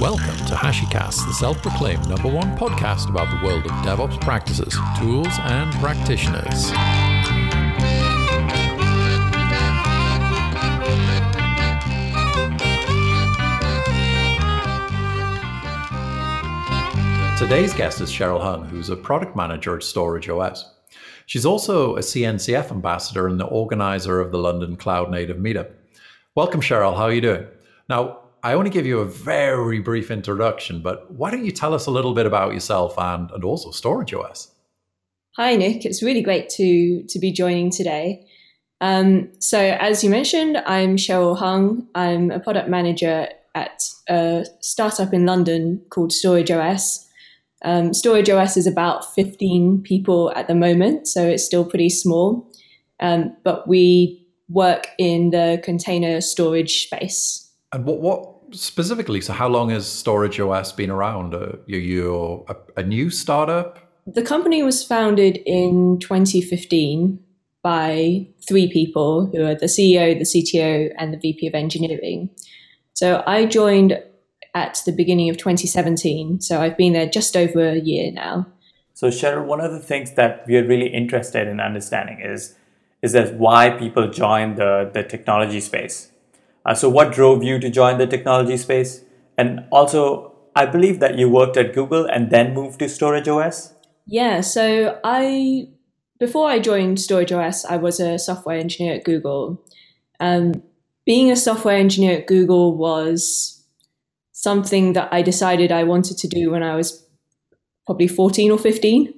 [0.00, 4.74] Welcome to HashiCast, the self proclaimed number one podcast about the world of DevOps practices,
[4.98, 6.70] tools, and practitioners.
[17.38, 20.64] Today's guest is Cheryl Hung, who's a product manager at Storage OS.
[21.26, 25.72] She's also a CNCF ambassador and the organizer of the London Cloud Native Meetup.
[26.34, 26.96] Welcome, Cheryl.
[26.96, 27.46] How are you doing?
[27.90, 31.74] Now, I want to give you a very brief introduction, but why don't you tell
[31.74, 34.50] us a little bit about yourself and, and also Storage OS?
[35.36, 35.84] Hi, Nick.
[35.84, 38.26] It's really great to, to be joining today.
[38.80, 41.86] Um, so, as you mentioned, I'm Cheryl Hung.
[41.94, 47.06] I'm a product manager at a startup in London called Storage OS.
[47.62, 52.50] Um, Storage OS is about 15 people at the moment, so it's still pretty small.
[53.00, 57.50] Um, but we work in the container storage space.
[57.72, 59.20] And what, what specifically?
[59.20, 61.34] So, how long has Storage OS been around?
[61.34, 63.78] Uh, you, you a, a new startup?
[64.06, 67.18] The company was founded in 2015
[67.62, 72.30] by three people who are the CEO, the CTO, and the VP of engineering.
[72.94, 74.02] So I joined
[74.54, 76.40] at the beginning of 2017.
[76.40, 78.46] So I've been there just over a year now.
[78.94, 82.56] So Cheryl, one of the things that we are really interested in understanding is
[83.02, 86.10] is that why people join the, the technology space.
[86.64, 89.04] Uh, so what drove you to join the technology space?
[89.38, 93.74] And also, I believe that you worked at Google and then moved to Storage OS.
[94.06, 95.68] Yeah, so I
[96.18, 99.64] before I joined Storage OS, I was a software engineer at Google.
[100.20, 100.62] Um,
[101.06, 103.64] being a software engineer at Google was
[104.32, 107.06] something that I decided I wanted to do when I was
[107.86, 109.14] probably 14 or 15,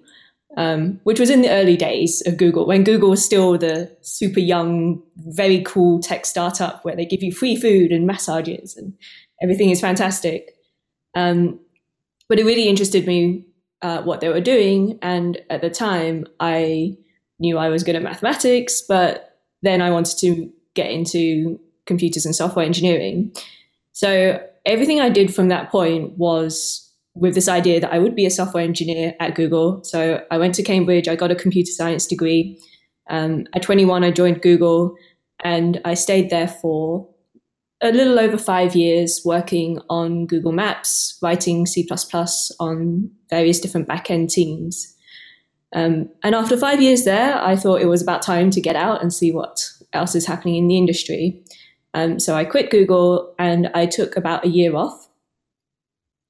[0.57, 4.41] um, which was in the early days of Google, when Google was still the super
[4.41, 8.93] young, very cool tech startup where they give you free food and massages and
[9.43, 10.55] everything is fantastic.
[11.15, 11.59] Um,
[12.29, 13.47] but it really interested me
[13.83, 14.99] uh, what they were doing.
[15.03, 16.97] And at the time, I
[17.39, 22.35] knew I was good at mathematics, but then I wanted to get into computers and
[22.35, 23.35] software engineering.
[23.93, 26.82] So everything I did from that point was
[27.15, 29.83] with this idea that I would be a software engineer at Google.
[29.85, 32.59] So I went to Cambridge, I got a computer science degree.
[33.11, 34.97] Um, at 21, I joined Google
[35.45, 37.09] and I stayed there for
[37.83, 41.87] a little over five years working on Google Maps, writing C
[42.61, 44.95] on various different backend teams.
[45.75, 49.03] Um, and after five years there, I thought it was about time to get out
[49.03, 51.43] and see what else is happening in the industry.
[51.95, 55.09] Um, so I quit Google and I took about a year off.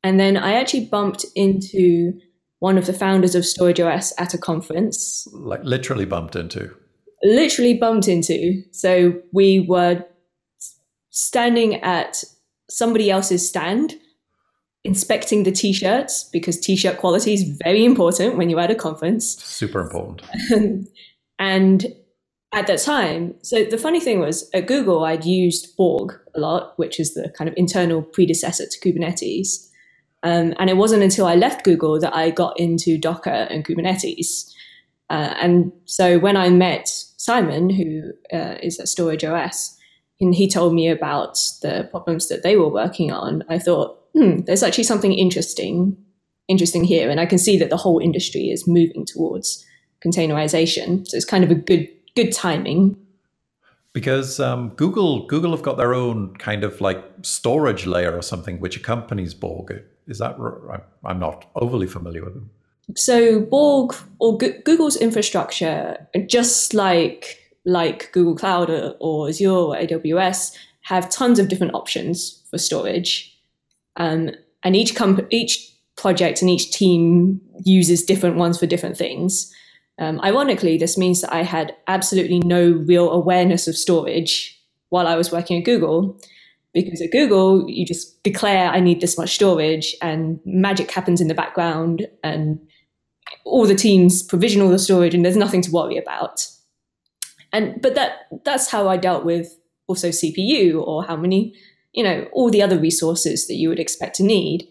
[0.04, 2.12] And then I actually bumped into
[2.58, 5.26] one of the founders of Storage OS at a conference.
[5.32, 6.74] Like literally bumped into?
[7.22, 8.62] Literally bumped into.
[8.72, 10.04] So we were
[11.10, 12.22] standing at
[12.70, 13.94] somebody else's stand
[14.84, 19.78] inspecting the t-shirts because t-shirt quality is very important when you're at a conference super
[19.78, 20.22] important
[21.38, 21.86] and
[22.52, 26.78] at that time, so the funny thing was at Google, I'd used Borg a lot,
[26.78, 29.68] which is the kind of internal predecessor to Kubernetes.
[30.22, 34.53] Um, and it wasn't until I left Google that I got into Docker and Kubernetes.
[35.10, 39.77] Uh, and so when I met Simon, who uh, is at Storage OS,
[40.21, 44.43] and he told me about the problems that they were working on, I thought, hmm,
[44.47, 45.97] there's actually something interesting,
[46.47, 47.10] interesting here.
[47.10, 49.66] And I can see that the whole industry is moving towards
[50.04, 51.06] containerization.
[51.09, 52.97] So it's kind of a good good timing.
[53.93, 58.60] Because um, Google Google have got their own kind of like storage layer or something
[58.60, 59.83] which accompanies Borg.
[60.06, 60.36] Is that
[61.04, 62.50] I'm not overly familiar with them.
[62.96, 69.76] So Borg or G- Google's infrastructure, just like like Google Cloud or, or Azure or
[69.76, 73.38] AWS, have tons of different options for storage,
[73.96, 74.30] um,
[74.64, 79.52] and each comp- each project and each team uses different ones for different things.
[79.98, 84.58] Um, ironically, this means that I had absolutely no real awareness of storage
[84.88, 86.18] while I was working at Google.
[86.75, 91.28] Because at Google, you just declare, I need this much storage, and magic happens in
[91.28, 92.59] the background, and
[93.45, 96.47] all the teams provision all the storage, and there's nothing to worry about.
[97.53, 99.54] And but that that's how I dealt with
[99.86, 101.54] also CPU or how many,
[101.92, 104.66] you know, all the other resources that you would expect to need.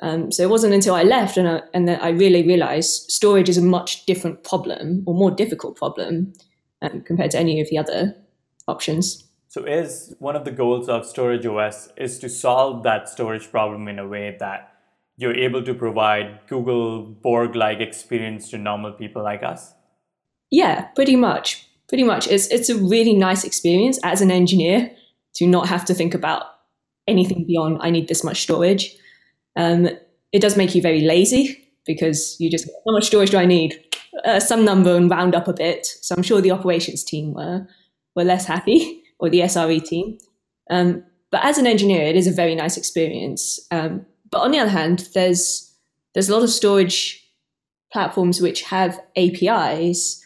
[0.00, 3.48] Um, so it wasn't until I left and, I, and that I really realized storage
[3.48, 6.32] is a much different problem or more difficult problem
[6.80, 8.16] um, compared to any of the other
[8.66, 9.24] options.
[9.52, 13.86] So is one of the goals of Storage OS is to solve that storage problem
[13.86, 14.72] in a way that
[15.18, 19.74] you're able to provide Google Borg-like experience to normal people like us?
[20.50, 21.66] Yeah, pretty much.
[21.86, 22.28] Pretty much.
[22.28, 24.90] It's it's a really nice experience as an engineer
[25.34, 26.44] to not have to think about
[27.06, 28.96] anything beyond I need this much storage.
[29.54, 29.90] Um,
[30.32, 33.78] it does make you very lazy because you just how much storage do I need?
[34.24, 35.84] Uh, some number and round up a bit.
[36.00, 37.66] So I'm sure the operations team were
[38.16, 40.18] were less happy, or the SRE team.
[40.68, 43.60] Um, but as an engineer, it is a very nice experience.
[43.70, 45.72] Um, but on the other hand, there's
[46.12, 47.24] there's a lot of storage
[47.90, 50.20] platforms which have APIs,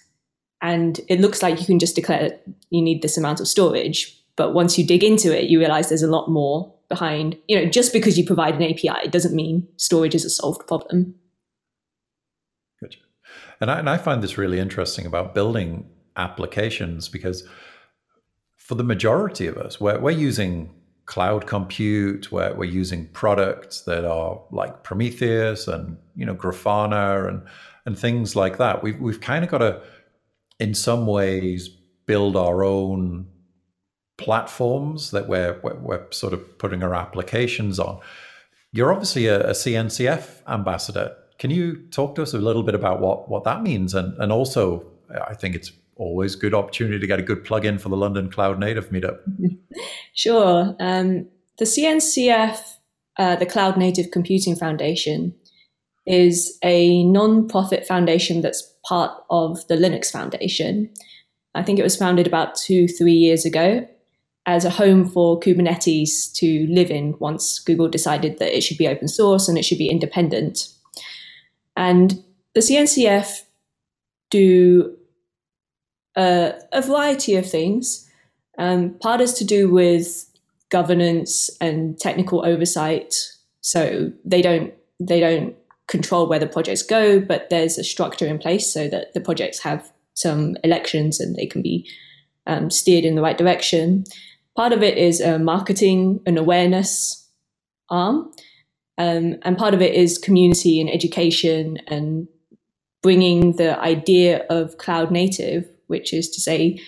[0.63, 2.41] and it looks like you can just declare
[2.71, 4.19] you need this amount of storage.
[4.35, 7.37] But once you dig into it, you realize there's a lot more behind.
[7.49, 10.67] You know, just because you provide an API, it doesn't mean storage is a solved
[10.67, 11.15] problem.
[12.81, 12.97] Good.
[13.61, 17.47] And I, and I find this really interesting about building applications because
[18.67, 20.75] for the majority of us, we're, we're using
[21.05, 27.43] cloud compute, we're, we're using products that are like Prometheus and you know Grafana and
[27.85, 28.83] and things like that.
[28.83, 29.81] We've we've kind of got to,
[30.59, 31.69] in some ways,
[32.07, 33.29] build our own
[34.19, 38.01] platforms that we're, we're, we're sort of putting our applications on.
[38.73, 41.15] You're obviously a, a, CNCF ambassador.
[41.39, 43.95] Can you talk to us a little bit about what, what that means?
[43.95, 44.91] And, and also,
[45.29, 48.59] I think it's always good opportunity to get a good plug-in for the London Cloud
[48.59, 49.19] Native meetup.
[50.15, 50.75] Sure.
[50.81, 51.29] Um,
[51.59, 52.59] the CNCF,
[53.19, 55.35] uh, the Cloud Native Computing Foundation,
[56.07, 60.89] is a non-profit foundation that's part of the Linux Foundation.
[61.55, 63.87] I think it was founded about two, three years ago,
[64.47, 68.89] as a home for Kubernetes to live in once Google decided that it should be
[68.89, 70.69] open source and it should be independent.
[71.77, 72.23] And
[72.55, 73.43] the CNCF
[74.31, 74.96] do
[76.17, 78.09] a, a variety of things.
[78.59, 80.25] Um, part is to do with
[80.71, 83.15] governance and technical oversight.
[83.61, 85.55] So they don't they don't
[85.89, 89.61] control where the projects go, but there's a structure in place so that the projects
[89.61, 91.89] have some elections and they can be
[92.47, 94.05] um, steered in the right direction.
[94.57, 97.29] Part of it is a marketing and awareness
[97.91, 98.33] arm,
[98.99, 102.27] um, and part of it is community and education and
[103.03, 106.81] bringing the idea of cloud native, which is to say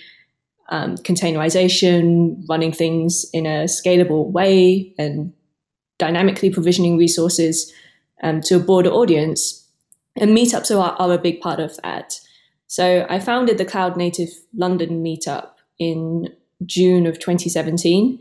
[0.70, 5.32] um, containerization, running things in a scalable way, and
[5.98, 7.72] dynamically provisioning resources
[8.22, 9.66] um, to a broader audience.
[10.16, 12.20] And meetups are, are a big part of that.
[12.66, 16.28] So I founded the Cloud Native London meetup in
[16.66, 18.20] June of 2017.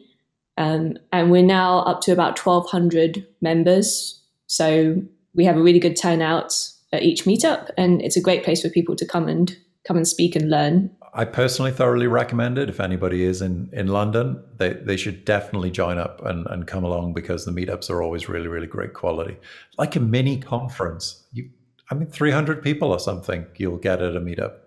[0.57, 4.21] Um, and we're now up to about 1,200 members.
[4.47, 5.01] So
[5.35, 6.53] we have a really good turnout
[6.91, 10.07] at each meetup, and it's a great place for people to come and come and
[10.07, 10.91] speak and learn.
[11.13, 12.69] I personally thoroughly recommend it.
[12.69, 16.83] If anybody is in, in London, they, they should definitely join up and, and come
[16.83, 19.37] along because the meetups are always really, really great quality.
[19.77, 21.23] Like a mini conference.
[21.33, 21.49] You,
[21.89, 24.57] I mean, 300 people or something you'll get at a meetup.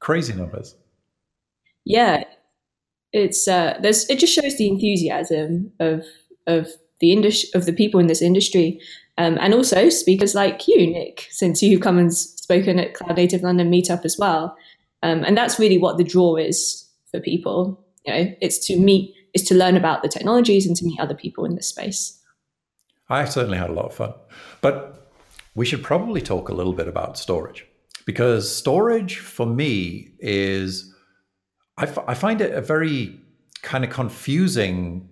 [0.00, 0.74] Crazy numbers.
[1.84, 2.24] Yeah,
[3.12, 6.04] it's uh, there's it just shows the enthusiasm of
[6.46, 6.68] of
[7.00, 8.80] the industry of the people in this industry,
[9.18, 13.42] um, and also speakers like you, Nick, since you've come and spoken at Cloud Native
[13.42, 14.56] London Meetup as well,
[15.02, 17.84] um, and that's really what the draw is for people.
[18.06, 21.14] You know, it's to meet, it's to learn about the technologies and to meet other
[21.14, 22.18] people in this space.
[23.08, 24.14] I certainly had a lot of fun,
[24.60, 25.10] but
[25.54, 27.66] we should probably talk a little bit about storage
[28.06, 30.94] because storage for me is
[31.76, 33.20] I, f- I find it a very
[33.62, 35.08] kind of confusing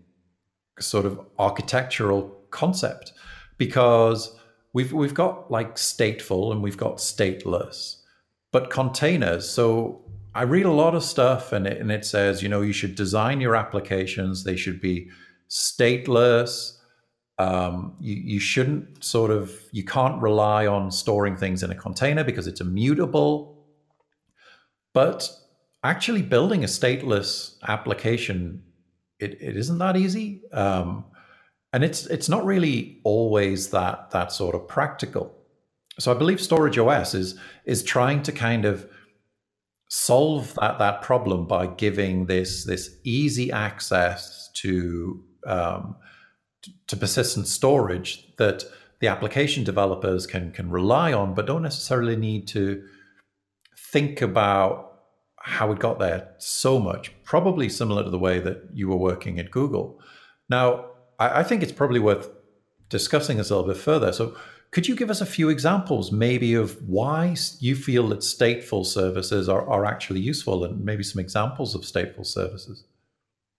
[0.79, 3.12] sort of architectural concept
[3.61, 4.35] because
[4.73, 7.96] we've we've got like stateful and we've got stateless,
[8.51, 9.49] but containers.
[9.49, 10.01] So
[10.34, 12.94] I read a lot of stuff and it, and it says you know you should
[12.94, 14.44] design your applications.
[14.44, 15.11] They should be
[15.51, 16.79] stateless.
[17.39, 22.25] Um, you, you shouldn't sort of you can't rely on storing things in a container
[22.25, 23.58] because it's immutable.
[24.94, 25.31] But
[25.84, 28.63] actually building a stateless application
[29.19, 31.05] it, it isn't that easy um,
[31.72, 35.34] and it's it's not really always that that sort of practical
[35.98, 38.89] so i believe storage os is is trying to kind of
[39.89, 45.96] solve that that problem by giving this this easy access to um,
[46.86, 48.65] to persistent storage that
[49.00, 52.82] the application developers can can rely on but don't necessarily need to
[53.77, 54.91] think about
[55.41, 59.39] how it got there so much, probably similar to the way that you were working
[59.39, 59.98] at Google.
[60.48, 60.90] Now,
[61.20, 62.29] I, I think it's probably worth
[62.89, 64.12] discussing this a little bit further.
[64.12, 64.34] So,
[64.72, 69.48] could you give us a few examples, maybe, of why you feel that stateful services
[69.48, 72.84] are, are actually useful and maybe some examples of stateful services?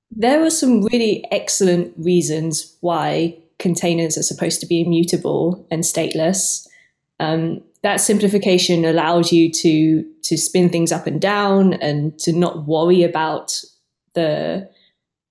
[0.10, 6.68] There are some really excellent reasons why containers are supposed to be immutable and stateless.
[7.20, 12.68] Um, that simplification allows you to to spin things up and down and to not
[12.68, 13.60] worry about
[14.14, 14.70] the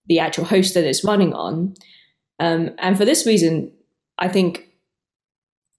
[0.07, 1.75] the actual host that it's running on.
[2.41, 3.71] Um, and for this reason,
[4.19, 4.67] I think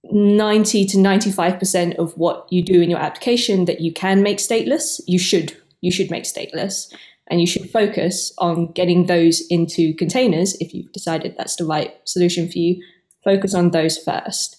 [0.03, 5.01] 90 to 95% of what you do in your application that you can make stateless,
[5.07, 6.93] you should you should make stateless
[7.27, 11.95] and you should focus on getting those into containers if you've decided that's the right
[12.03, 12.83] solution for you.
[13.23, 14.57] Focus on those first.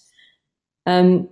[0.85, 1.29] Um,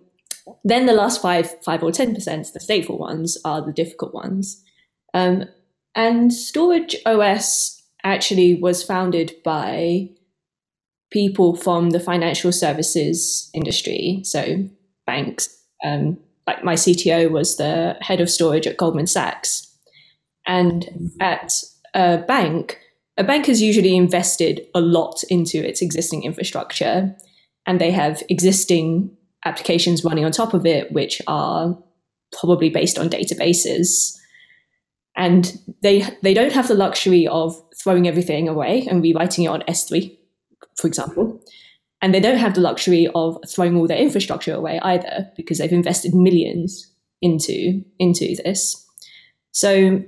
[0.63, 4.63] then the last five, five or ten percent, the stateful ones, are the difficult ones.
[5.13, 5.45] Um,
[5.93, 10.09] and Storage OS actually was founded by
[11.11, 14.65] people from the financial services industry, so
[15.05, 15.49] banks.
[15.83, 19.67] Um, like my CTO was the head of storage at Goldman Sachs,
[20.47, 21.53] and at
[21.93, 22.79] a bank,
[23.17, 27.15] a bank has usually invested a lot into its existing infrastructure,
[27.67, 29.15] and they have existing
[29.45, 31.77] applications running on top of it, which are
[32.39, 34.17] probably based on databases.
[35.15, 39.61] And they they don't have the luxury of throwing everything away and rewriting it on
[39.63, 40.17] S3,
[40.81, 41.39] for example.
[42.01, 45.71] And they don't have the luxury of throwing all their infrastructure away either, because they've
[45.71, 48.83] invested millions into into this.
[49.51, 50.03] So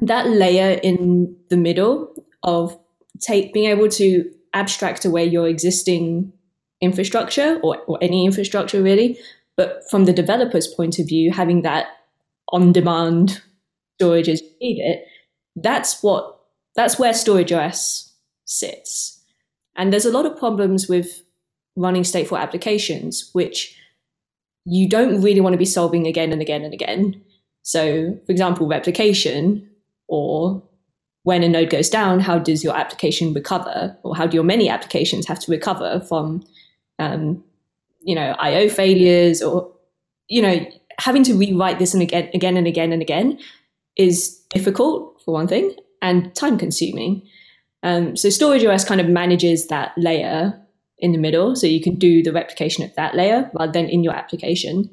[0.00, 2.78] that layer in the middle of
[3.20, 6.32] take being able to abstract away your existing
[6.80, 9.18] infrastructure or, or any infrastructure really,
[9.56, 11.86] but from the developer's point of view, having that
[12.52, 13.42] on demand
[13.98, 15.04] storage as you need it,
[15.56, 16.38] that's what
[16.74, 18.12] that's where storage OS
[18.44, 19.15] sits.
[19.76, 21.22] And there's a lot of problems with
[21.76, 23.78] running stateful applications, which
[24.64, 27.22] you don't really want to be solving again and again and again.
[27.62, 29.68] So, for example, replication
[30.08, 30.62] or
[31.24, 34.68] when a node goes down, how does your application recover, or how do your many
[34.68, 36.44] applications have to recover from,
[37.00, 37.42] um,
[38.02, 39.72] you know, I/O failures, or
[40.28, 40.64] you know,
[40.98, 43.38] having to rewrite this and again, again and again and again
[43.96, 47.22] is difficult for one thing and time consuming.
[47.86, 50.60] Um, so Storage OS kind of manages that layer
[50.98, 54.02] in the middle, so you can do the replication at that layer rather than in
[54.02, 54.90] your application.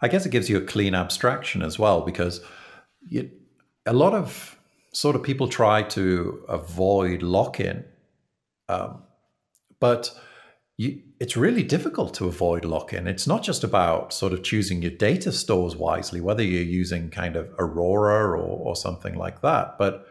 [0.00, 2.40] I guess it gives you a clean abstraction as well because
[3.08, 3.32] you,
[3.84, 4.56] a lot of
[4.92, 7.84] sort of people try to avoid lock-in,
[8.68, 9.02] um,
[9.80, 10.16] but
[10.76, 13.08] you, it's really difficult to avoid lock-in.
[13.08, 17.34] It's not just about sort of choosing your data stores wisely, whether you're using kind
[17.34, 20.06] of Aurora or, or something like that, but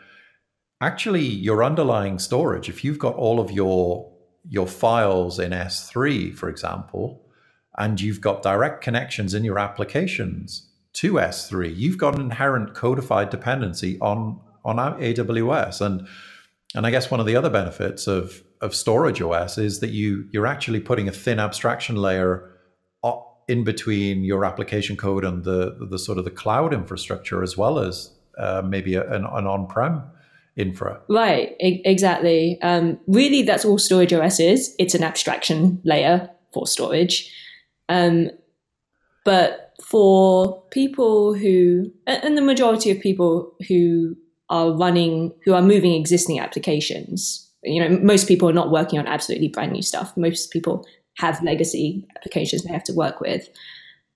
[0.84, 2.70] actually your underlying storage.
[2.70, 4.12] If you've got all of your
[4.50, 7.26] your files in S3, for example,
[7.78, 13.30] and you've got direct connections in your applications to S3, you've got an inherent codified
[13.30, 15.82] dependency on on AWS.
[15.82, 16.08] And
[16.76, 20.28] and I guess one of the other benefits of of storage OS is that you
[20.32, 22.50] you're actually putting a thin abstraction layer
[23.48, 27.80] in between your application code and the the sort of the cloud infrastructure as well
[27.80, 30.04] as uh, maybe a, an, an on-prem
[30.56, 31.02] infra.
[31.10, 32.60] Right, e- exactly.
[32.62, 34.76] Um, really, that's all storage OS is.
[34.80, 37.32] It's an abstraction layer for storage.
[37.90, 38.30] Um,
[39.26, 44.16] but for people who, and the majority of people who
[44.50, 49.08] are running, who are moving existing applications, you know, most people are not working on
[49.08, 50.16] absolutely brand new stuff.
[50.18, 50.86] Most people
[51.18, 53.50] have legacy applications they have to work with.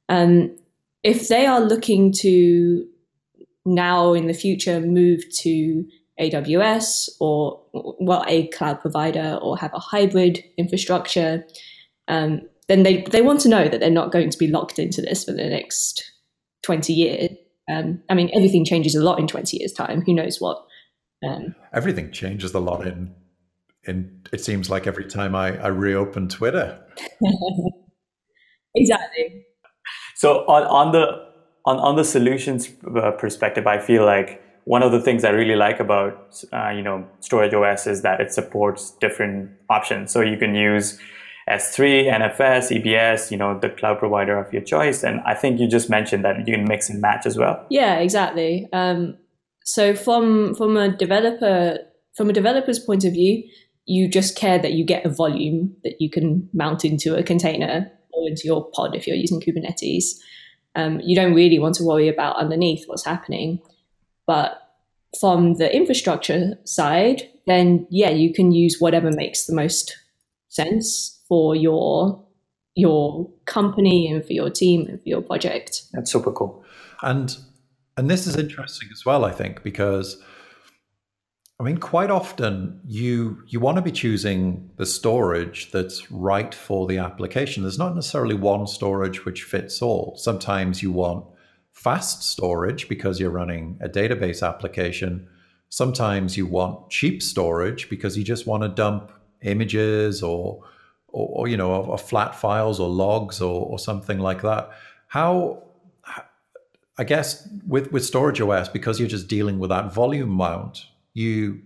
[0.09, 0.55] Um,
[1.03, 2.85] if they are looking to
[3.65, 5.85] now in the future move to
[6.19, 11.45] AWS or well a cloud provider or have a hybrid infrastructure,
[12.07, 15.01] um, then they, they want to know that they're not going to be locked into
[15.01, 16.03] this for the next
[16.63, 17.29] 20 years.
[17.69, 20.01] Um, I mean, everything changes a lot in 20 years' time.
[20.01, 20.65] Who knows what?
[21.27, 23.13] Um, everything changes a lot in,
[23.83, 26.79] in, it seems like every time I, I reopen Twitter.
[28.75, 29.45] exactly.
[30.15, 31.27] So on, on the,
[31.65, 35.55] on, on the solutions uh, perspective, I feel like one of the things I really
[35.55, 40.11] like about, uh, you know, Storage OS is that it supports different options.
[40.11, 40.99] So you can use
[41.49, 45.03] S3, NFS, EBS, you know, the cloud provider of your choice.
[45.03, 47.65] And I think you just mentioned that you can mix and match as well.
[47.69, 48.67] Yeah, exactly.
[48.73, 49.17] Um,
[49.63, 51.77] so from from a developer
[52.17, 53.43] from a developer's point of view,
[53.85, 57.89] you just care that you get a volume that you can mount into a container
[58.11, 60.07] or into your pod if you're using Kubernetes.
[60.75, 63.61] Um, you don't really want to worry about underneath what's happening.
[64.27, 64.61] But
[65.19, 69.97] from the infrastructure side, then yeah, you can use whatever makes the most
[70.49, 72.23] sense for your
[72.75, 75.83] your company and for your team and for your project.
[75.93, 76.63] That's super cool.
[77.01, 77.35] And
[77.97, 80.21] and this is interesting as well, I think, because
[81.59, 86.85] I mean, quite often you you want to be choosing the storage that's right for
[86.85, 87.63] the application.
[87.63, 90.15] There's not necessarily one storage which fits all.
[90.17, 91.25] Sometimes you want
[91.77, 95.27] fast storage because you're running a database application.
[95.69, 99.11] Sometimes you want cheap storage because you just want to dump
[99.43, 100.63] images or
[101.09, 104.71] or, or you know, or, or, flat files or logs or, or something like that.
[105.07, 105.63] How,
[106.97, 111.61] I guess, with with Storage OS, because you're just dealing with that volume mount, you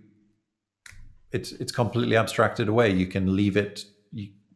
[1.32, 2.92] it's it's completely abstracted away.
[2.92, 3.86] You can leave it.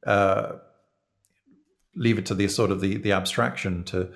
[0.06, 0.58] Uh,
[1.96, 4.12] leave it to the sort of the the abstraction to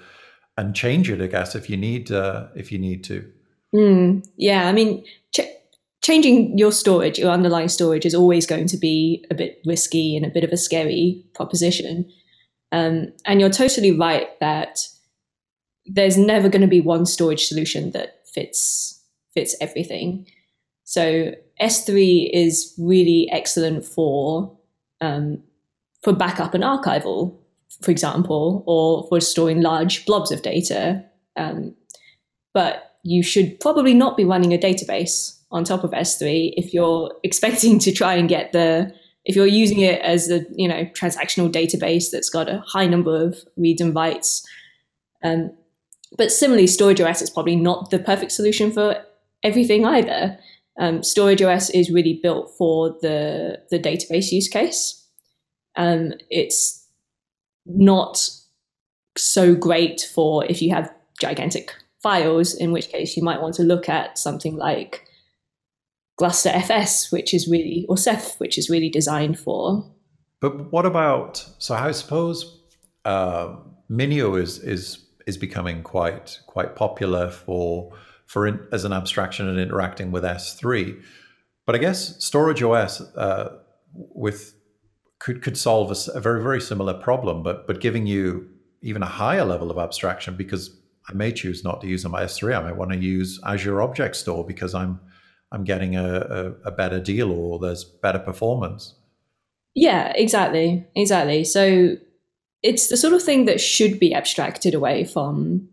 [0.59, 3.25] and change it, I guess, if you need uh, if you need to.
[3.73, 5.55] Mm, yeah, I mean, ch-
[6.03, 10.25] changing your storage, your underlying storage, is always going to be a bit risky and
[10.25, 12.11] a bit of a scary proposition.
[12.71, 14.79] Um, and you're totally right that
[15.85, 19.01] there's never going to be one storage solution that fits
[19.33, 20.27] fits everything.
[20.83, 24.57] So S3 is really excellent for
[24.99, 25.41] um,
[26.03, 27.38] for backup and archival
[27.81, 31.03] for example, or for storing large blobs of data.
[31.35, 31.75] Um,
[32.53, 37.13] but you should probably not be running a database on top of S3 if you're
[37.23, 38.93] expecting to try and get the
[39.25, 43.23] if you're using it as a you know transactional database that's got a high number
[43.23, 44.45] of reads and writes.
[45.23, 45.51] Um,
[46.17, 49.03] but similarly, Storage OS is probably not the perfect solution for
[49.43, 50.39] everything either.
[50.79, 55.05] Um, Storage OS is really built for the the database use case.
[55.75, 56.78] Um, it's
[57.69, 58.29] not
[59.17, 63.63] so great for if you have gigantic files, in which case you might want to
[63.63, 65.05] look at something like
[66.17, 69.89] Gluster FS, which is really, or Ceph, which is really designed for.
[70.41, 72.61] But what about, so I suppose
[73.05, 73.55] uh,
[73.89, 77.93] Minio is, is, is becoming quite, quite popular for,
[78.25, 81.01] for in, as an abstraction and interacting with S3.
[81.65, 83.57] But I guess Storage OS uh,
[83.93, 84.55] with
[85.19, 88.49] could could solve a, a, very very similar problem, but but giving you
[88.81, 90.75] even a higher level of abstraction because
[91.09, 92.57] I may choose not to use my S3.
[92.57, 94.99] I might want to use Azure Object Store because I'm
[95.51, 98.95] I'm getting a, a, a better deal or there's better performance.
[99.75, 101.43] Yeah, exactly, exactly.
[101.43, 101.97] So
[102.63, 105.67] it's the sort of thing that should be abstracted away from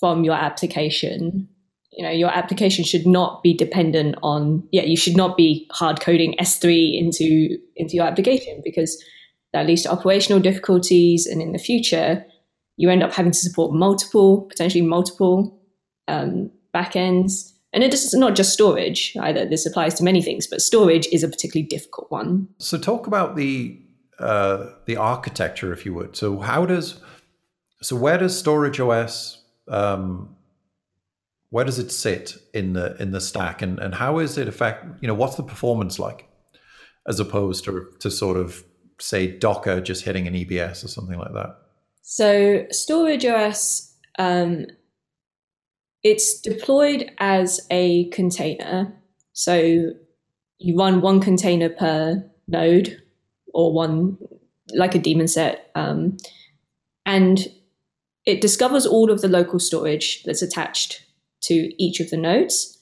[0.00, 1.48] from your application
[1.96, 6.00] you know your application should not be dependent on yeah you should not be hard
[6.00, 9.02] coding s3 into into your application because
[9.54, 11.26] that leads to operational difficulties.
[11.26, 12.26] And in the future
[12.76, 15.58] you end up having to support multiple potentially multiple
[16.08, 17.52] um, backends.
[17.72, 19.46] And it is not just storage either.
[19.46, 22.48] This applies to many things but storage is a particularly difficult one.
[22.58, 23.80] So talk about the
[24.18, 26.16] uh, the architecture if you would.
[26.16, 27.00] So how does
[27.80, 30.33] so where does storage os um,
[31.54, 33.62] where does it sit in the in the stack?
[33.62, 36.28] And, and how is it affect you know what's the performance like?
[37.06, 38.64] As opposed to to sort of
[39.00, 41.56] say docker just hitting an ebs or something like that.
[42.02, 44.66] So storage os um,
[46.02, 48.92] it's deployed as a container.
[49.32, 49.92] So
[50.58, 53.00] you run one container per node
[53.52, 54.18] or one
[54.74, 56.16] like a daemon set um,
[57.06, 57.46] and
[58.26, 61.03] it discovers all of the local storage that's attached
[61.46, 62.78] to each of the nodes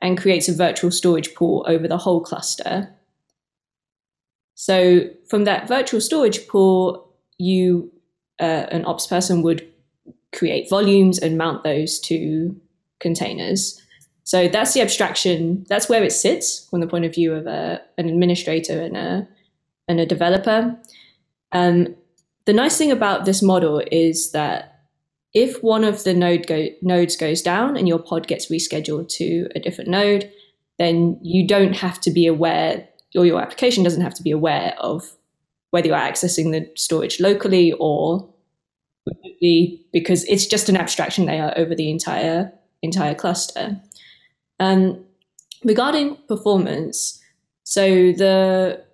[0.00, 2.94] and creates a virtual storage pool over the whole cluster.
[4.54, 7.92] So from that virtual storage pool, you
[8.40, 9.66] uh, an ops person would
[10.34, 12.60] create volumes and mount those to
[13.00, 13.80] containers.
[14.24, 15.64] So that's the abstraction.
[15.68, 19.28] That's where it sits from the point of view of a, an administrator and a
[19.88, 20.76] and a developer.
[21.52, 21.96] Um,
[22.44, 24.67] the nice thing about this model is that
[25.34, 29.48] if one of the node go, nodes goes down and your pod gets rescheduled to
[29.54, 30.30] a different node,
[30.78, 34.74] then you don't have to be aware, or your application doesn't have to be aware
[34.78, 35.04] of
[35.70, 38.28] whether you're accessing the storage locally or
[39.06, 43.80] remotely, because it's just an abstraction layer over the entire entire cluster.
[44.60, 45.04] Um,
[45.64, 47.20] regarding performance,
[47.64, 48.84] so the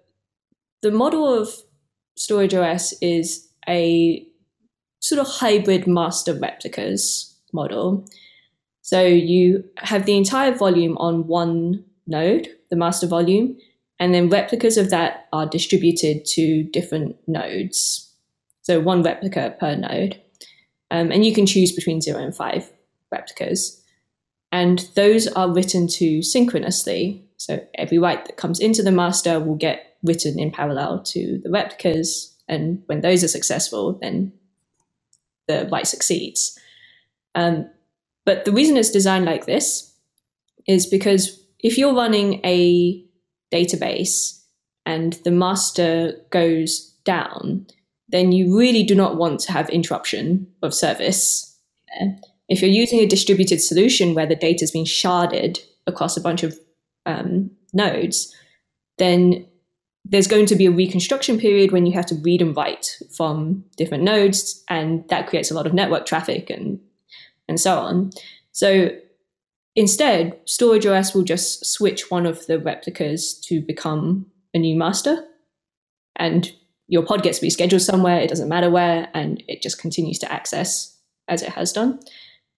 [0.82, 1.48] the model of
[2.16, 4.26] Storage OS is a
[5.04, 8.06] sort of hybrid master replicas model.
[8.80, 13.58] So you have the entire volume on one node, the master volume,
[14.00, 18.10] and then replicas of that are distributed to different nodes.
[18.62, 20.22] So one replica per node.
[20.90, 22.72] Um, and you can choose between zero and five
[23.12, 23.82] replicas.
[24.52, 27.22] And those are written to synchronously.
[27.36, 31.50] So every write that comes into the master will get written in parallel to the
[31.50, 32.34] replicas.
[32.48, 34.32] And when those are successful, then
[35.48, 36.58] the write succeeds.
[37.34, 37.68] Um,
[38.24, 39.92] but the reason it's designed like this
[40.66, 43.04] is because if you're running a
[43.52, 44.40] database
[44.86, 47.66] and the master goes down,
[48.08, 51.58] then you really do not want to have interruption of service.
[52.48, 56.42] If you're using a distributed solution where the data has been sharded across a bunch
[56.42, 56.58] of
[57.06, 58.34] um, nodes,
[58.98, 59.46] then
[60.04, 63.64] there's going to be a reconstruction period when you have to read and write from
[63.76, 66.78] different nodes, and that creates a lot of network traffic and
[67.48, 68.10] and so on.
[68.52, 68.90] So
[69.74, 75.24] instead, Storage OS will just switch one of the replicas to become a new master,
[76.16, 76.52] and
[76.86, 78.20] your pod gets rescheduled somewhere.
[78.20, 81.98] It doesn't matter where, and it just continues to access as it has done.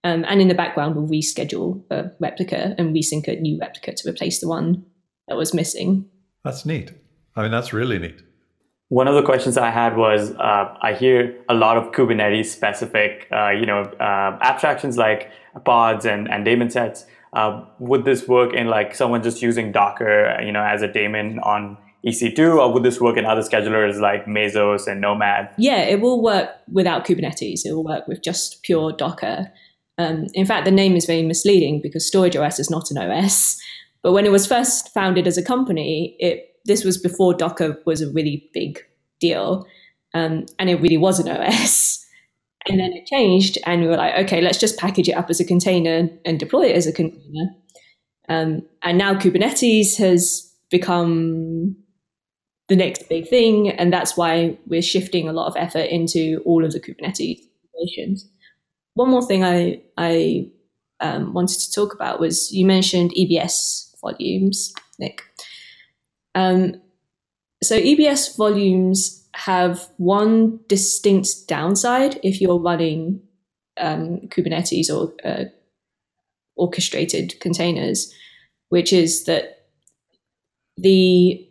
[0.03, 4.09] Um, and in the background, we'll reschedule a replica and resync a new replica to
[4.09, 4.85] replace the one
[5.27, 6.09] that was missing.
[6.43, 6.91] That's neat.
[7.37, 8.23] I mean, that's really neat.
[8.89, 13.27] One of the questions I had was uh, I hear a lot of Kubernetes specific,
[13.31, 15.29] uh, you know, uh, abstractions like
[15.63, 17.05] pods and, and daemon sets.
[17.33, 21.39] Uh, would this work in like someone just using Docker, you know, as a daemon
[21.39, 25.49] on EC2, or would this work in other schedulers like Mesos and Nomad?
[25.57, 27.65] Yeah, it will work without Kubernetes.
[27.65, 29.51] It will work with just pure Docker.
[29.97, 33.59] Um, in fact, the name is very misleading because Storage OS is not an OS.
[34.01, 38.01] But when it was first founded as a company, it this was before Docker was
[38.01, 38.79] a really big
[39.19, 39.65] deal,
[40.13, 42.05] um, and it really was an OS.
[42.69, 45.39] And then it changed, and we were like, okay, let's just package it up as
[45.39, 47.55] a container and deploy it as a container.
[48.27, 51.77] Um, and now Kubernetes has become
[52.67, 56.65] the next big thing, and that's why we're shifting a lot of effort into all
[56.65, 58.27] of the Kubernetes integrations.
[58.95, 60.49] One more thing I I
[60.99, 65.21] um, wanted to talk about was you mentioned EBS volumes, Nick.
[66.37, 66.79] Um,
[67.63, 73.21] so EBS volumes have one distinct downside if you're running
[73.77, 75.45] um, Kubernetes or uh,
[76.55, 78.13] orchestrated containers,
[78.69, 79.65] which is that
[80.77, 81.43] the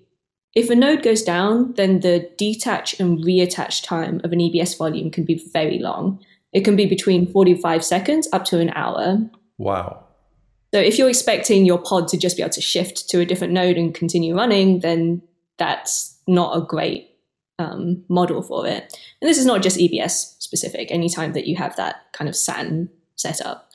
[0.54, 5.10] if a node goes down, then the detach and reattach time of an EBS volume
[5.10, 6.24] can be very long.
[6.52, 9.18] It can be between 45 seconds up to an hour.
[9.58, 10.05] Wow.
[10.76, 13.54] So if you're expecting your pod to just be able to shift to a different
[13.54, 15.22] node and continue running, then
[15.56, 17.12] that's not a great
[17.58, 18.94] um, model for it.
[19.22, 20.92] And this is not just EBS specific.
[20.92, 23.70] Anytime that you have that kind of SAN setup,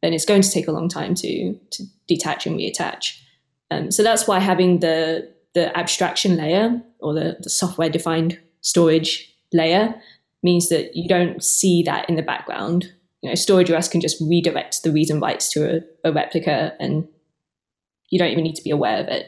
[0.00, 3.18] then it's going to take a long time to to detach and reattach.
[3.72, 9.34] Um, so that's why having the the abstraction layer or the, the software defined storage
[9.52, 9.92] layer
[10.44, 14.20] means that you don't see that in the background you know, storage OS can just
[14.20, 17.08] redirect the read and writes to a, a replica and
[18.10, 19.26] you don't even need to be aware of it.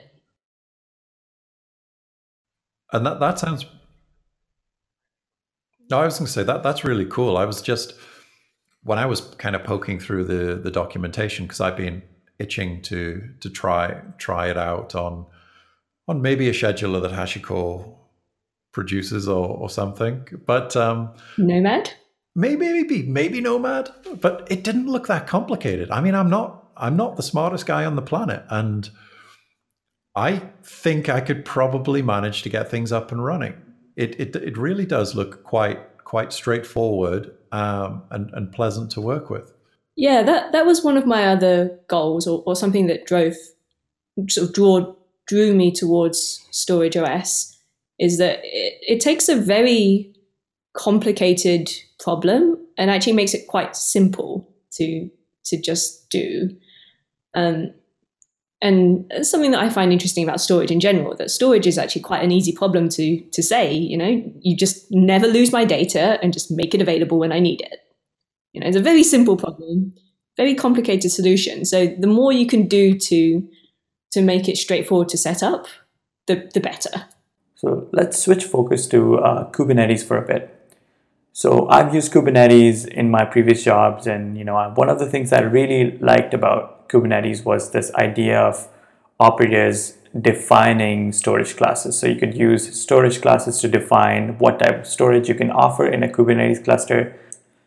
[2.93, 3.65] And that, that sounds
[5.91, 7.37] no, I was going to say that that's really cool.
[7.37, 7.95] I was just
[8.85, 12.03] when I was kind of poking through the the documentation because I've been
[12.39, 15.27] itching to to try try it out on
[16.09, 17.97] on maybe a scheduler that HashiCorp
[18.73, 20.27] produces or, or something.
[20.47, 21.93] But um, Nomad
[22.41, 25.91] maybe maybe maybe nomad but it didn't look that complicated.
[25.91, 28.89] I mean i'm not i'm not the smartest guy on the planet and
[30.17, 33.55] i think i could probably manage to get things up and running.
[33.97, 39.31] It it, it really does look quite quite straightforward um, and, and pleasant to work
[39.31, 39.53] with.
[39.97, 43.35] Yeah that that was one of my other goals or, or something that drove
[44.29, 47.57] sort of drew drew me towards storage os
[47.99, 50.13] is that it, it takes a very
[50.75, 55.11] complicated problem and actually makes it quite simple to
[55.45, 56.51] to just do.
[57.35, 57.73] Um,
[58.63, 62.23] and something that I find interesting about storage in general, that storage is actually quite
[62.23, 63.73] an easy problem to to say.
[63.73, 67.41] You know, you just never lose my data and just make it available when I
[67.41, 67.79] need it.
[68.53, 69.95] You know, it's a very simple problem,
[70.37, 71.65] very complicated solution.
[71.65, 73.49] So the more you can do to
[74.13, 75.67] to make it straightforward to set up,
[76.27, 77.07] the the better.
[77.55, 80.60] So let's switch focus to uh, Kubernetes for a bit.
[81.33, 85.33] So I've used Kubernetes in my previous jobs, and you know, one of the things
[85.33, 88.69] I really liked about Kubernetes was this idea of
[89.19, 91.99] operators defining storage classes.
[91.99, 95.87] So you could use storage classes to define what type of storage you can offer
[95.87, 97.17] in a Kubernetes cluster.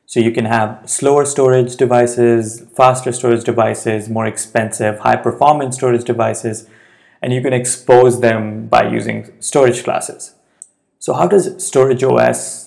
[0.05, 6.03] So you can have slower storage devices, faster storage devices, more expensive, high performance storage
[6.03, 6.67] devices,
[7.21, 10.35] and you can expose them by using storage classes.
[10.99, 12.62] So how does Storage OS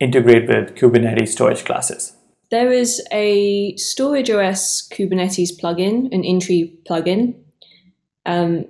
[0.00, 2.14] integrate with Kubernetes storage classes?
[2.50, 7.34] There is a Storage OS Kubernetes plugin, an in-tree plugin.
[8.24, 8.64] Um,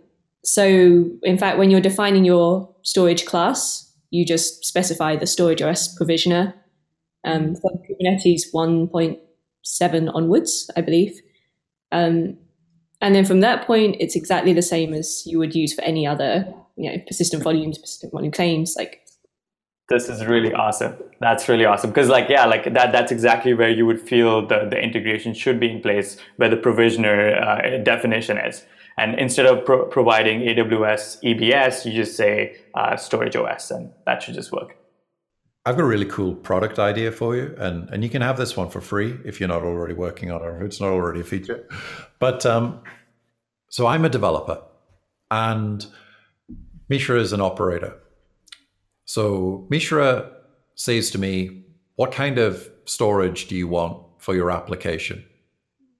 [0.45, 5.95] so, in fact, when you're defining your storage class, you just specify the Storage OS
[5.95, 6.55] provisioner
[7.25, 11.21] um, from Kubernetes 1.7 onwards, I believe.
[11.93, 12.39] Um,
[13.01, 16.07] and then from that point, it's exactly the same as you would use for any
[16.07, 19.03] other, you know, persistent volumes, persistent volume claims, like
[19.89, 20.95] this is really awesome.
[21.21, 24.79] That's really awesome because, like, yeah, like that—that's exactly where you would feel the the
[24.79, 28.65] integration should be in place, where the provisioner uh, definition is.
[28.99, 34.23] And instead of pro- providing AWS EBS, you just say uh, Storage OS, and that
[34.23, 34.77] should just work.
[35.65, 38.57] I've got a really cool product idea for you, and, and you can have this
[38.57, 41.69] one for free if you're not already working on it it's not already a feature.
[42.19, 42.81] But um,
[43.69, 44.63] so I'm a developer,
[45.31, 45.85] and
[46.89, 47.99] Mishra is an operator.
[49.09, 50.31] So Mishra
[50.75, 51.65] says to me,
[51.97, 55.25] What kind of storage do you want for your application?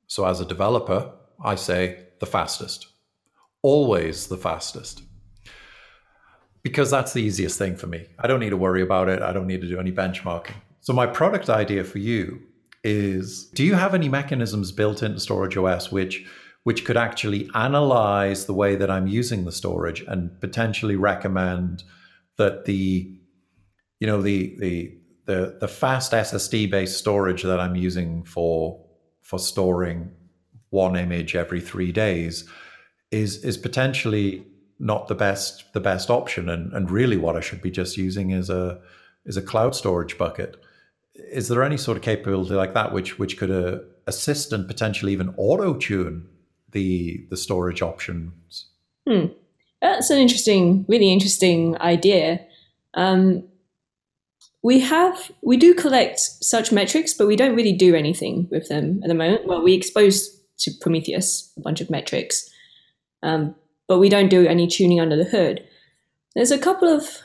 [0.09, 1.11] So as a developer,
[1.43, 2.87] I say the fastest,
[3.63, 5.01] always the fastest.
[6.63, 8.09] Because that's the easiest thing for me.
[8.19, 9.23] I don't need to worry about it.
[9.23, 10.57] I don't need to do any benchmarking.
[10.83, 12.43] So, my product idea for you
[12.85, 16.27] is do you have any mechanisms built into Storage OS which
[16.65, 21.85] which could actually analyze the way that I'm using the storage and potentially recommend
[22.39, 23.15] that the
[24.01, 24.95] you know the the
[25.27, 28.83] the, the fast SSD based storage that I'm using for
[29.21, 30.11] for storing
[30.71, 32.49] one image every three days
[33.11, 34.47] is is potentially
[34.79, 38.31] not the best the best option and, and really what I should be just using
[38.31, 38.81] is a
[39.27, 40.57] is a cloud storage bucket.
[41.15, 45.13] Is there any sort of capability like that which which could uh, assist and potentially
[45.13, 46.29] even auto tune
[46.71, 48.71] the the storage options?
[49.07, 49.27] Hmm.
[49.81, 52.41] That's an interesting, really interesting idea.
[52.95, 53.45] Um,
[54.63, 59.01] we have we do collect such metrics, but we don't really do anything with them
[59.03, 59.47] at the moment.
[59.47, 62.49] Well, we expose to Prometheus a bunch of metrics,
[63.23, 63.55] um,
[63.87, 65.65] but we don't do any tuning under the hood.
[66.35, 67.19] There's a couple of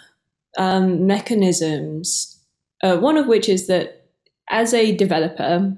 [0.57, 2.39] um, mechanisms,
[2.83, 4.09] uh, one of which is that
[4.49, 5.75] as a developer,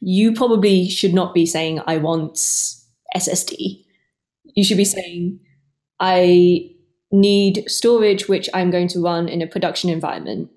[0.00, 2.36] you probably should not be saying, I want
[3.16, 3.84] SSD.
[4.54, 5.40] You should be saying,
[6.00, 6.70] I
[7.12, 10.50] need storage which I'm going to run in a production environment.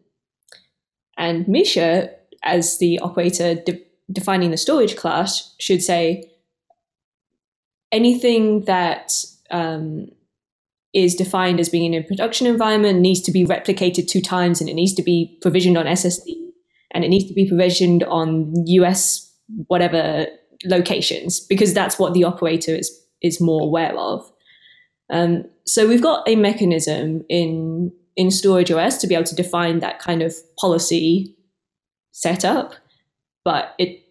[1.18, 2.10] And Mishra,
[2.44, 6.32] as the operator de- defining the storage class, should say
[7.92, 9.14] anything that
[9.52, 10.08] um,
[10.94, 14.70] is defined as being in a production environment needs to be replicated two times and
[14.70, 16.36] it needs to be provisioned on SSD
[16.92, 19.32] and it needs to be provisioned on US
[19.68, 20.28] whatever
[20.66, 24.32] locations because that's what the operator is is more aware of.
[25.10, 29.80] Um, so we've got a mechanism in in Storage OS to be able to define
[29.80, 31.36] that kind of policy
[32.12, 32.74] setup,
[33.46, 34.02] but it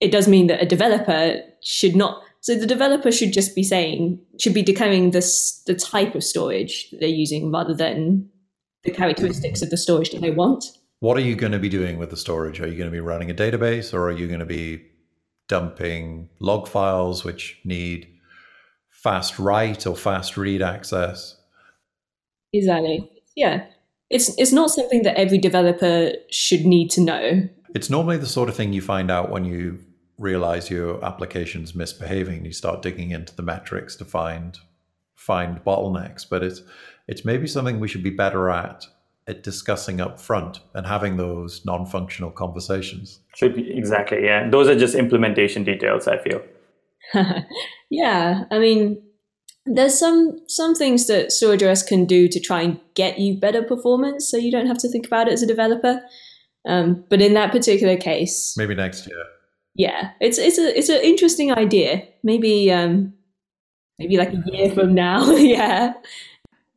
[0.00, 4.20] it does mean that a developer should not so the developer should just be saying,
[4.38, 8.28] should be declaring this the type of storage that they're using rather than
[8.82, 10.66] the characteristics of the storage that they want.
[11.00, 12.60] What are you going to be doing with the storage?
[12.60, 14.84] Are you going to be running a database or are you going to be
[15.48, 18.13] dumping log files which need
[19.04, 21.36] fast write or fast read access?
[22.54, 23.08] Exactly.
[23.36, 23.66] Yeah.
[24.08, 27.48] It's it's not something that every developer should need to know.
[27.74, 29.78] It's normally the sort of thing you find out when you
[30.16, 34.58] realize your application's misbehaving, you start digging into the metrics to find
[35.14, 36.26] find bottlenecks.
[36.28, 36.62] But it's
[37.06, 38.86] it's maybe something we should be better at
[39.26, 43.20] at discussing up front and having those non-functional conversations.
[43.34, 44.48] Should be exactly, yeah.
[44.50, 46.42] Those are just implementation details, I feel.
[47.90, 48.44] yeah.
[48.50, 49.02] I mean
[49.66, 54.30] there's some some things that StorageOS can do to try and get you better performance
[54.30, 56.02] so you don't have to think about it as a developer.
[56.66, 59.24] Um, but in that particular case, maybe next year
[59.74, 62.06] yeah, it's it's a it's an interesting idea.
[62.22, 63.12] Maybe um,
[63.98, 65.30] maybe like a year from now.
[65.32, 65.94] yeah.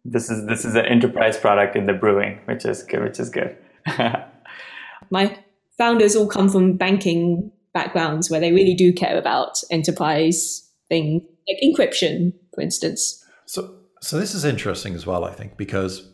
[0.04, 3.04] This is this is an enterprise product in the brewing, which is good.
[3.04, 3.56] Which is good.
[5.10, 5.38] My
[5.78, 10.42] founders all come from banking backgrounds where they really do care about enterprise
[10.90, 13.24] things like encryption, for instance.
[13.46, 13.60] So
[14.02, 16.10] so this is interesting as well, I think, because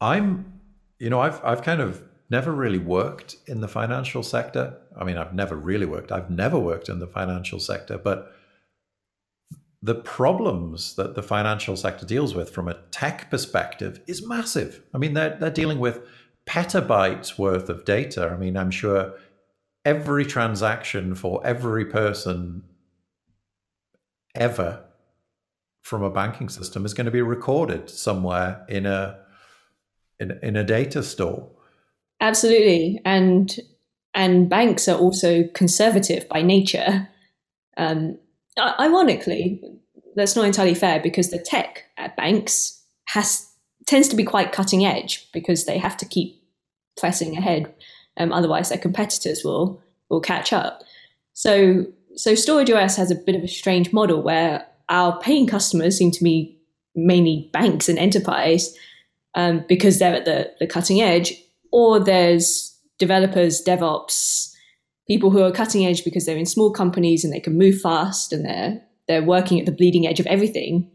[0.00, 0.26] I'm
[0.98, 4.76] you know I've I've kind of never really worked in the financial sector.
[5.00, 6.10] I mean, I've never really worked.
[6.10, 8.32] I've never worked in the financial sector, but
[9.82, 14.82] the problems that the financial sector deals with from a tech perspective is massive.
[14.92, 16.00] I mean, they're, they're dealing with
[16.48, 18.28] petabytes worth of data.
[18.28, 19.14] I mean, I'm sure
[19.86, 22.64] every transaction for every person
[24.34, 24.84] ever
[25.82, 29.16] from a banking system is going to be recorded somewhere in a
[30.18, 31.48] in, in a data store.
[32.20, 33.60] Absolutely, and
[34.12, 37.08] and banks are also conservative by nature.
[37.76, 38.18] Um,
[38.58, 39.62] ironically,
[40.16, 43.48] that's not entirely fair because the tech at banks has
[43.86, 46.42] tends to be quite cutting edge because they have to keep
[46.96, 47.72] pressing ahead,
[48.16, 50.82] um, otherwise their competitors will will catch up.
[51.32, 55.98] So so Storage OS has a bit of a strange model where our paying customers
[55.98, 56.58] seem to be
[56.94, 58.74] mainly banks and enterprise
[59.34, 61.34] um, because they're at the, the cutting edge,
[61.70, 64.54] or there's developers, DevOps,
[65.06, 68.32] people who are cutting edge because they're in small companies and they can move fast
[68.32, 70.90] and they're they're working at the bleeding edge of everything.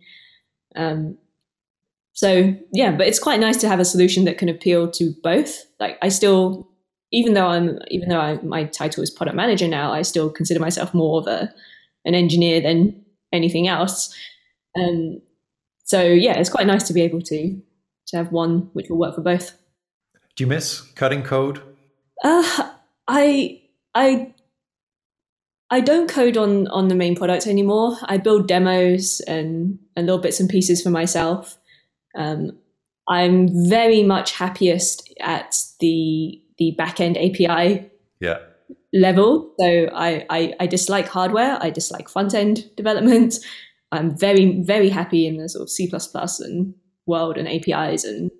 [0.76, 1.18] Um,
[2.14, 5.66] so yeah, but it's quite nice to have a solution that can appeal to both.
[5.80, 6.68] Like I still,
[7.12, 10.60] even though I'm, even though I, my title is product manager now, I still consider
[10.60, 11.54] myself more of a
[12.06, 14.16] an engineer than anything else.
[14.76, 15.22] Um,
[15.84, 17.62] so yeah, it's quite nice to be able to
[18.08, 19.58] to have one which will work for both.
[20.36, 21.62] Do you miss cutting code?
[22.24, 22.72] Uh,
[23.08, 23.62] I
[23.94, 24.34] I
[25.70, 27.98] I don't code on on the main product anymore.
[28.04, 31.58] I build demos and and little bits and pieces for myself.
[32.16, 32.58] Um,
[33.08, 38.38] I'm very much happiest at the the backend API yeah.
[38.94, 39.54] level.
[39.60, 41.58] So I, I, I dislike hardware.
[41.60, 43.36] I dislike front end development.
[43.92, 45.92] I'm very very happy in the sort of C
[46.40, 46.74] and
[47.08, 48.32] world and APIs and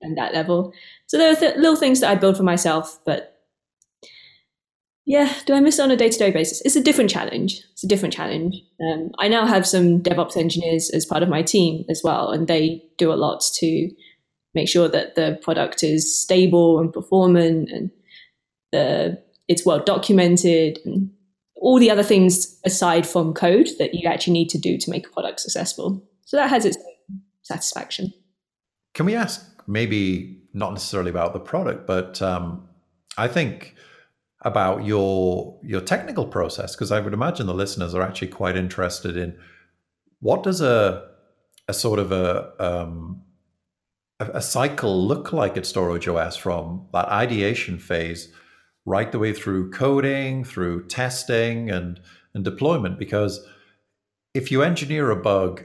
[0.00, 0.72] and that level.
[1.06, 3.32] So there are th- little things that I build for myself, but
[5.04, 6.62] yeah, do I miss it on a day to day basis?
[6.62, 7.62] It's a different challenge.
[7.72, 8.56] It's a different challenge.
[8.80, 12.46] Um, I now have some DevOps engineers as part of my team as well, and
[12.46, 13.90] they do a lot to
[14.56, 17.90] make sure that the product is stable and performant and
[18.72, 21.10] the it's well documented and
[21.54, 25.06] all the other things aside from code that you actually need to do to make
[25.06, 26.02] a product successful.
[26.24, 26.76] So that has its
[27.42, 28.12] satisfaction.
[28.94, 32.68] Can we ask maybe not necessarily about the product, but um,
[33.16, 33.74] I think
[34.42, 39.16] about your your technical process because I would imagine the listeners are actually quite interested
[39.16, 39.36] in
[40.20, 41.08] what does a
[41.68, 43.22] a sort of a um,
[44.20, 48.32] a, cycle look like at Storage OS from that ideation phase
[48.84, 52.00] right the way through coding, through testing and
[52.34, 53.46] and deployment because
[54.34, 55.64] if you engineer a bug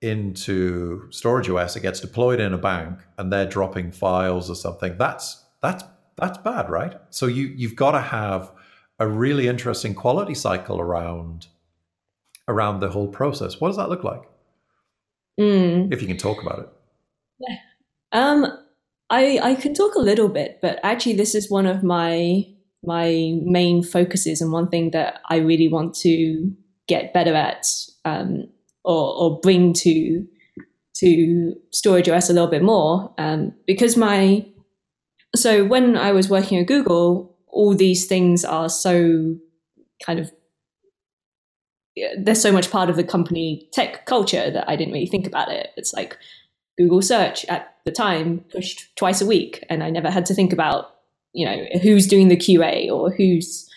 [0.00, 4.96] into storage os it gets deployed in a bank and they're dropping files or something
[4.98, 5.84] that's that's
[6.18, 6.94] that's bad, right?
[7.10, 8.52] So you you've got to have
[8.98, 11.46] a really interesting quality cycle around
[12.48, 13.60] around the whole process.
[13.60, 14.22] What does that look like?
[15.40, 15.92] Mm.
[15.92, 16.68] If you can talk about it.
[17.38, 17.56] Yeah.
[18.12, 18.46] Um,
[19.10, 22.44] I I can talk a little bit, but actually, this is one of my
[22.84, 26.52] my main focuses and one thing that I really want to
[26.86, 27.66] get better at
[28.04, 28.48] um,
[28.84, 30.26] or, or bring to
[30.96, 34.44] to storage OS a little bit more um, because my
[35.36, 39.36] so when I was working at Google, all these things are so
[40.04, 40.32] kind of
[42.18, 45.50] they're so much part of the company tech culture that I didn't really think about
[45.50, 45.70] it.
[45.76, 46.16] It's like
[46.78, 50.52] Google search at the time pushed twice a week, and I never had to think
[50.52, 50.94] about
[51.34, 53.68] you know who's doing the QA or who's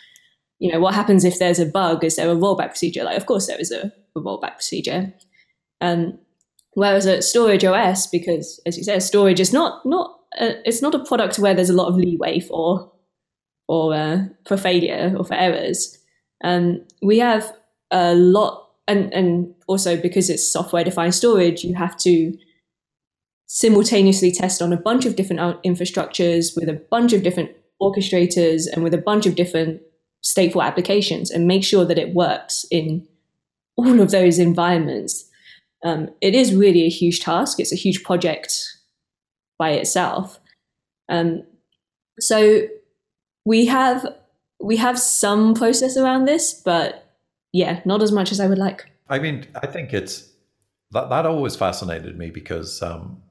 [0.60, 2.04] you know what happens if there's a bug.
[2.04, 3.04] Is there a rollback procedure?
[3.04, 5.14] Like, of course there is a, a rollback procedure.
[5.82, 6.20] Um,
[6.74, 10.96] whereas at Storage OS, because as you said, storage is not not a, it's not
[10.96, 12.92] a product where there's a lot of leeway for
[13.68, 15.98] or uh, for failure or for errors.
[16.44, 17.52] Um, we have
[17.90, 22.38] a lot, and and also because it's software defined storage, you have to
[23.54, 28.82] simultaneously test on a bunch of different infrastructures with a bunch of different orchestrators and
[28.82, 29.82] with a bunch of different
[30.24, 33.06] stateful applications and make sure that it works in
[33.76, 35.26] all of those environments.
[35.84, 37.60] Um, it is really a huge task.
[37.60, 38.58] It's a huge project
[39.60, 40.40] by itself.
[41.10, 41.44] Um,
[42.22, 42.62] so
[43.44, 44.16] we have
[44.64, 47.18] we have some process around this, but
[47.52, 48.90] yeah, not as much as I would like.
[49.10, 50.30] I mean, I think it's
[50.92, 53.22] that that always fascinated me because um,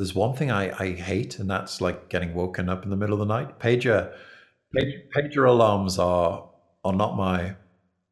[0.00, 3.14] there's one thing I, I hate, and that's like getting woken up in the middle
[3.14, 3.58] of the night.
[3.58, 4.12] Pager
[4.74, 6.48] pager, pager alarms are
[6.84, 7.54] are not my.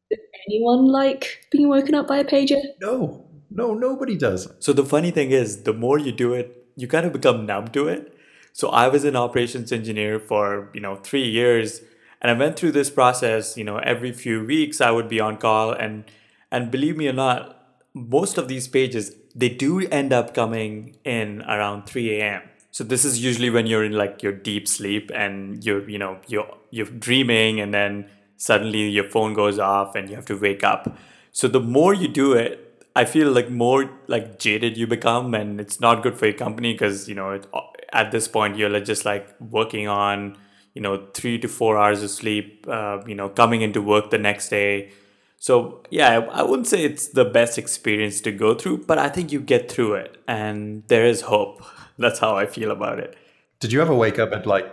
[0.09, 2.61] Does anyone like being woken up by a pager?
[2.81, 4.47] No, no, nobody does.
[4.59, 7.69] So the funny thing is, the more you do it, you kind of become numb
[7.69, 8.15] to it.
[8.53, 11.81] So I was an operations engineer for, you know, 3 years
[12.21, 15.37] and I went through this process, you know, every few weeks I would be on
[15.37, 16.03] call and
[16.51, 17.58] and believe me or not,
[18.07, 22.41] most of these pages they do end up coming in around 3 a.m.
[22.71, 26.19] So this is usually when you're in like your deep sleep and you're, you know,
[26.27, 30.63] you're you're dreaming and then suddenly your phone goes off and you have to wake
[30.63, 30.97] up.
[31.31, 35.59] So the more you do it, I feel like more like jaded you become, and
[35.61, 37.47] it's not good for your company because you know it,
[37.93, 40.37] at this point you're just like working on
[40.73, 44.17] you know three to four hours of sleep, uh, you know coming into work the
[44.17, 44.91] next day.
[45.39, 49.31] So yeah, I wouldn't say it's the best experience to go through, but I think
[49.31, 51.63] you get through it, and there is hope.
[51.97, 53.15] That's how I feel about it.
[53.59, 54.65] Did you ever wake up at like?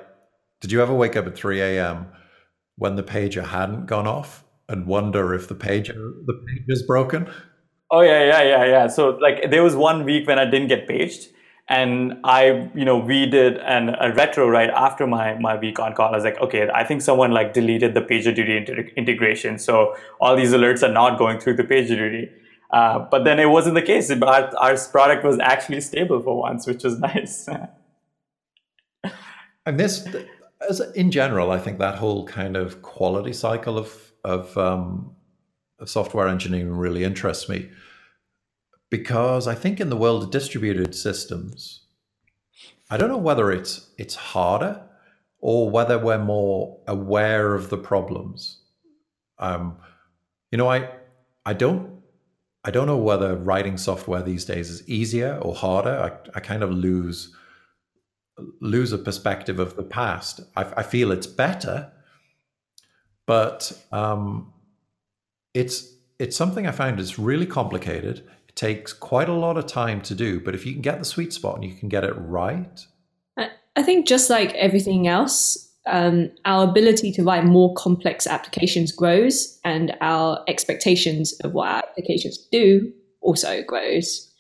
[0.61, 2.07] Did you ever wake up at three a.m.
[2.77, 7.29] when the pager hadn't gone off and wonder if the pager the pager's broken?
[7.91, 8.87] Oh yeah, yeah, yeah, yeah.
[8.89, 11.29] So like there was one week when I didn't get paged,
[11.69, 16.13] and I, you know, we did an, a retro right after my my vCon call.
[16.13, 20.37] I was like, okay, I think someone like deleted the PagerDuty inter- integration, so all
[20.37, 22.31] these alerts are not going through the PagerDuty.
[22.71, 24.11] Uh, but then it wasn't the case.
[24.11, 27.49] Our, our product was actually stable for once, which was nice.
[29.65, 30.07] and this,
[30.69, 35.15] as in general, I think that whole kind of quality cycle of of, um,
[35.79, 37.71] of software engineering really interests me
[38.91, 41.83] because I think in the world of distributed systems,
[42.91, 44.83] I don't know whether it's it's harder
[45.41, 48.61] or whether we're more aware of the problems.
[49.39, 49.77] Um,
[50.51, 50.89] you know, I
[51.45, 52.03] I don't
[52.65, 56.21] I don't know whether writing software these days is easier or harder.
[56.35, 57.35] I, I kind of lose
[58.61, 60.41] lose a perspective of the past.
[60.57, 61.91] I, I feel it's better,
[63.27, 64.53] but um,
[65.55, 68.27] it's it's something I found is really complicated
[68.57, 71.33] takes quite a lot of time to do, but if you can get the sweet
[71.33, 72.85] spot and you can get it right.
[73.77, 79.61] I think just like everything else, um, our ability to write more complex applications grows,
[79.65, 82.91] and our expectations of what our applications do
[83.21, 84.33] also grows.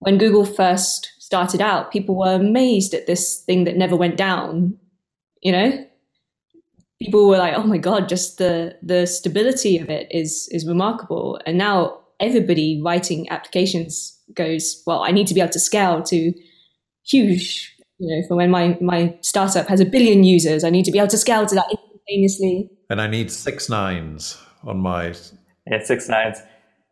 [0.00, 4.78] When Google first started out, people were amazed at this thing that never went down.
[5.42, 5.86] You know,
[7.00, 11.40] people were like, "Oh my god, just the the stability of it is is remarkable."
[11.46, 16.32] And now everybody writing applications goes, well, I need to be able to scale to
[17.04, 20.92] huge, you know, for when my, my startup has a billion users, I need to
[20.92, 22.70] be able to scale to that instantaneously.
[22.90, 25.14] And I need six nines on my.
[25.66, 26.38] Yeah, six nines.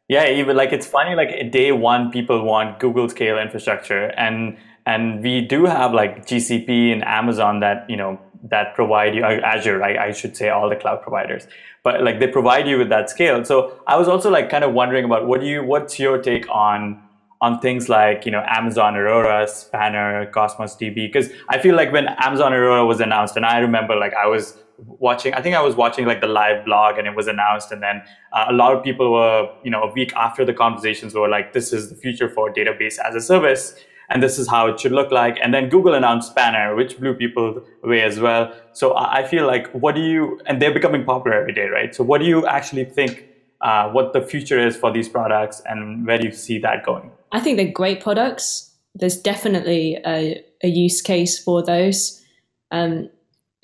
[0.08, 4.06] Yeah, even like it's funny, like day one, people want Google scale infrastructure.
[4.16, 4.56] And
[4.86, 9.40] and we do have like GCP and Amazon that, you know, that provide you uh,
[9.44, 11.46] Azure, I, I should say all the cloud providers,
[11.82, 13.44] but like they provide you with that scale.
[13.44, 16.48] So I was also like kind of wondering about what do you, what's your take
[16.50, 17.02] on
[17.40, 20.94] on things like you know Amazon Aurora, Spanner, Cosmos DB?
[20.94, 24.56] Because I feel like when Amazon Aurora was announced, and I remember like I was
[24.78, 27.82] watching, I think I was watching like the live blog, and it was announced, and
[27.82, 31.28] then uh, a lot of people were you know a week after the conversations were
[31.28, 33.76] like, this is the future for database as a service
[34.08, 35.38] and this is how it should look like.
[35.42, 38.52] And then Google announced Spanner, which blew people away as well.
[38.72, 41.94] So I feel like, what do you, and they're becoming popular every day, right?
[41.94, 43.26] So what do you actually think
[43.60, 47.10] uh, what the future is for these products and where do you see that going?
[47.32, 48.70] I think they're great products.
[48.94, 52.22] There's definitely a, a use case for those.
[52.70, 53.10] Um,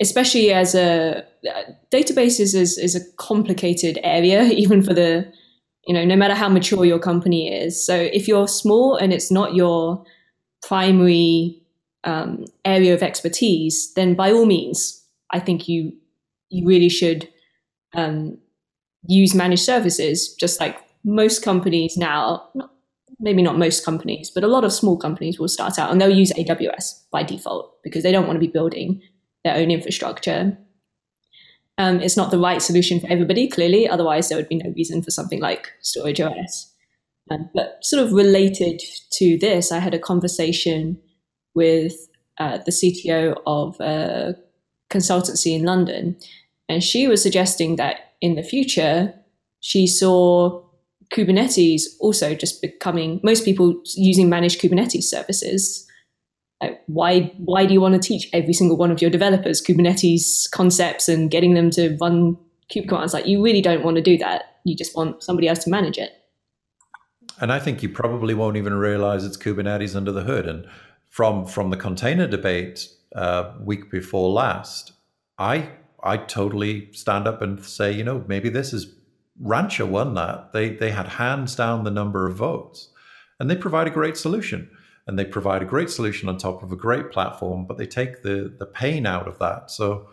[0.01, 1.23] especially as a
[1.91, 5.31] databases is, is a complicated area, even for the,
[5.87, 7.85] you know, no matter how mature your company is.
[7.85, 10.03] So if you're small and it's not your
[10.67, 11.61] primary
[12.03, 15.93] um, area of expertise, then by all means, I think you
[16.49, 17.27] you really should
[17.93, 18.37] um,
[19.07, 22.47] use managed services, just like most companies now.
[22.53, 22.69] Not,
[23.19, 26.09] maybe not most companies, but a lot of small companies will start out and they'll
[26.09, 29.01] use AWS by default because they don't want to be building
[29.45, 30.57] their own infrastructure.
[31.77, 33.87] Um, it's not the right solution for everybody, clearly.
[33.87, 36.72] Otherwise, there would be no reason for something like Storage OS.
[37.31, 38.81] Um, but sort of related
[39.13, 40.99] to this, I had a conversation
[41.55, 41.93] with
[42.37, 44.35] uh, the CTO of a
[44.89, 46.17] consultancy in London,
[46.67, 49.13] and she was suggesting that in the future,
[49.59, 50.63] she saw
[51.13, 55.87] Kubernetes also just becoming most people using managed Kubernetes services.
[56.61, 60.49] Like why why do you want to teach every single one of your developers Kubernetes
[60.51, 62.37] concepts and getting them to run
[62.71, 63.13] kube commands?
[63.13, 64.59] Like you really don't want to do that.
[64.63, 66.11] You just want somebody else to manage it.
[67.39, 70.47] And I think you probably won't even realize it's Kubernetes under the hood.
[70.47, 70.67] And
[71.09, 74.93] from from the container debate uh, week before last,
[75.37, 75.69] I
[76.03, 78.93] I totally stand up and say, you know, maybe this is
[79.39, 80.53] Rancher won that.
[80.53, 82.89] They they had hands down the number of votes,
[83.39, 84.69] and they provide a great solution.
[85.05, 88.21] And they provide a great solution on top of a great platform, but they take
[88.21, 89.69] the the pain out of that.
[89.69, 90.07] So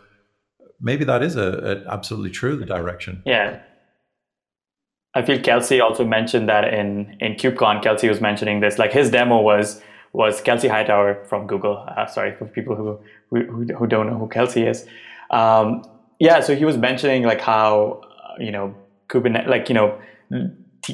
[0.81, 3.23] maybe that is a, a absolutely true the direction.
[3.25, 3.61] Yeah,
[5.13, 7.83] I feel Kelsey also mentioned that in in KubeCon.
[7.83, 8.77] Kelsey was mentioning this.
[8.79, 9.81] Like his demo was
[10.13, 11.85] was Kelsey Hightower from Google.
[11.87, 12.99] Uh, sorry for people who,
[13.29, 14.85] who who don't know who Kelsey is.
[15.29, 15.83] Um,
[16.19, 18.75] yeah, so he was mentioning like how uh, you know
[19.09, 19.99] Kubernetes, like you know,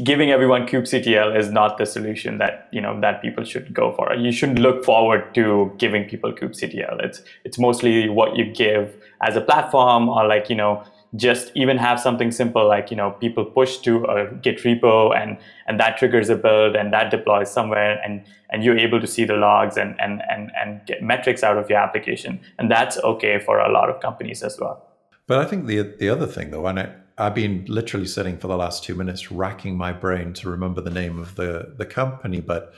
[0.03, 4.15] giving everyone kubectl is not the solution that you know that people should go for.
[4.15, 7.03] You shouldn't look forward to giving people kubectl.
[7.03, 10.84] It's it's mostly what you give as a platform or like you know
[11.15, 15.37] just even have something simple like you know people push to a git repo and
[15.65, 19.23] and that triggers a build and that deploys somewhere and and you're able to see
[19.23, 22.39] the logs and and and, and get metrics out of your application.
[22.59, 24.85] And that's okay for a lot of companies as well.
[25.27, 28.47] But i think the the other thing though and I, I've been literally sitting for
[28.47, 32.41] the last two minutes racking my brain to remember the name of the the company
[32.41, 32.73] but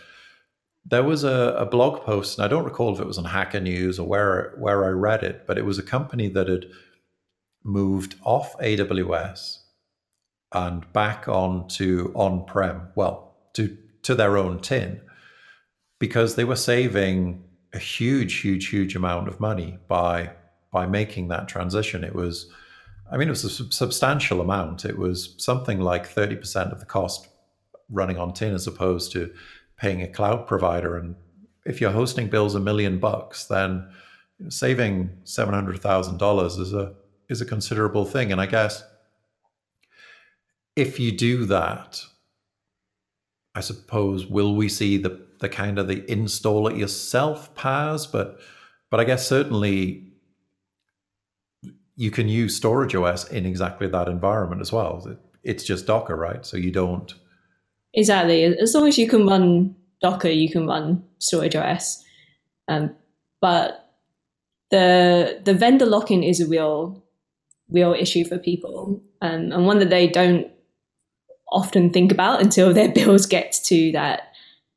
[0.86, 3.59] there was a, a, blog post, and I don't recall if it was on Hacker
[3.59, 6.65] News or where where I read it, but it was a company that had
[7.64, 9.57] moved off AWS
[10.53, 15.01] and back onto on-prem, well, to to their own tin,
[15.99, 17.43] because they were saving
[17.74, 20.32] a huge, huge, huge amount of money by
[20.72, 22.03] by making that transition.
[22.03, 22.51] It was,
[23.12, 24.86] I mean, it was a substantial amount.
[24.86, 27.28] It was something like thirty percent of the cost
[27.89, 29.32] running on tin as opposed to
[29.78, 30.97] paying a cloud provider.
[30.97, 31.16] And
[31.66, 33.89] if your hosting bill's a million bucks, then
[34.49, 36.93] saving seven hundred thousand dollars is a
[37.30, 38.32] is a considerable thing.
[38.32, 38.84] And I guess
[40.75, 42.03] if you do that,
[43.55, 48.39] I suppose will we see the the kind of the install it yourself paths, but
[48.89, 50.11] but I guess certainly
[51.95, 55.05] you can use storage OS in exactly that environment as well.
[55.43, 56.45] It's just Docker, right?
[56.45, 57.13] So you don't
[57.93, 62.03] exactly as long as you can run Docker, you can run storage OS.
[62.67, 62.95] Um,
[63.41, 63.89] but
[64.71, 67.03] the the vendor lock-in is a real
[67.72, 70.47] real issue for people, um, and one that they don't
[71.51, 74.24] often think about until their bills get to that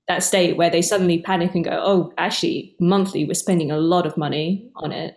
[0.08, 4.06] that state where they suddenly panic and go, "Oh, actually, monthly we're spending a lot
[4.06, 5.16] of money on it."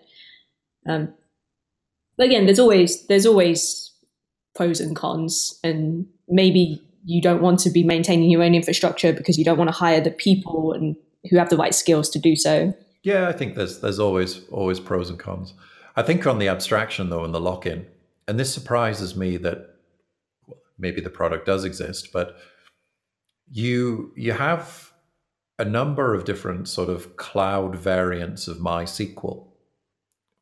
[0.88, 1.13] Um,
[2.17, 3.91] but again, there's always there's always
[4.55, 9.38] pros and cons, and maybe you don't want to be maintaining your own infrastructure because
[9.38, 10.95] you don't want to hire the people and
[11.30, 12.73] who have the right skills to do so.
[13.03, 15.53] Yeah, I think there's there's always always pros and cons.
[15.96, 17.88] I think on the abstraction though and the lock-in,
[18.28, 19.76] and this surprises me that
[20.78, 22.36] maybe the product does exist, but
[23.50, 24.91] you you have
[25.58, 29.48] a number of different sort of cloud variants of MySQL,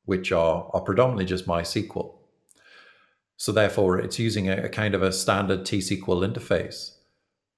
[0.06, 2.16] which are, are predominantly just MySQL.
[3.38, 6.92] So therefore, it's using a, a kind of a standard T-SQL interface.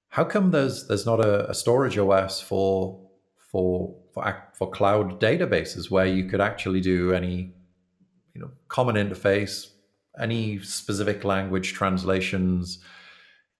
[0.08, 3.00] How come there's there's not a, a storage OS for
[3.50, 7.54] for for for cloud databases where you could actually do any
[8.36, 9.68] you know common interface,
[10.20, 12.78] any specific language translations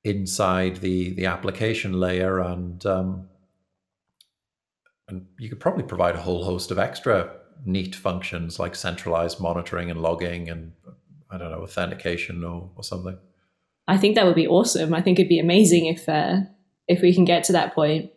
[0.04, 3.28] inside the the application layer, and um,
[5.08, 7.30] and you could probably provide a whole host of extra
[7.64, 10.72] neat functions like centralized monitoring and logging and
[11.30, 13.16] I don't know authentication or, or something.
[13.88, 14.92] I think that would be awesome.
[14.92, 16.40] I think it'd be amazing if uh,
[16.86, 18.10] if we can get to that point.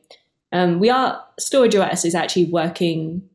[0.51, 3.29] Um, we are Storage OS is actually working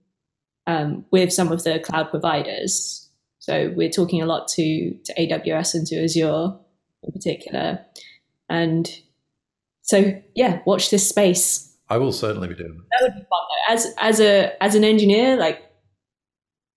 [0.66, 3.03] um, with some of the cloud providers
[3.45, 6.57] so we're talking a lot to, to AWS and to Azure
[7.03, 7.84] in particular.
[8.49, 8.90] And
[9.82, 11.76] so, yeah, watch this space.
[11.90, 13.03] I will certainly be doing that.
[13.03, 13.40] would be fun.
[13.68, 15.62] As as a as an engineer, like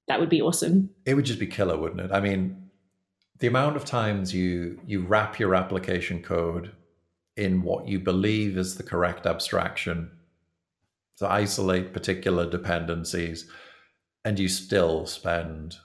[0.09, 0.89] that would be awesome.
[1.05, 2.11] It would just be killer, wouldn't it?
[2.11, 2.69] I mean,
[3.39, 6.73] the amount of times you you wrap your application code
[7.37, 10.11] in what you believe is the correct abstraction
[11.19, 13.49] to isolate particular dependencies,
[14.25, 15.77] and you still spend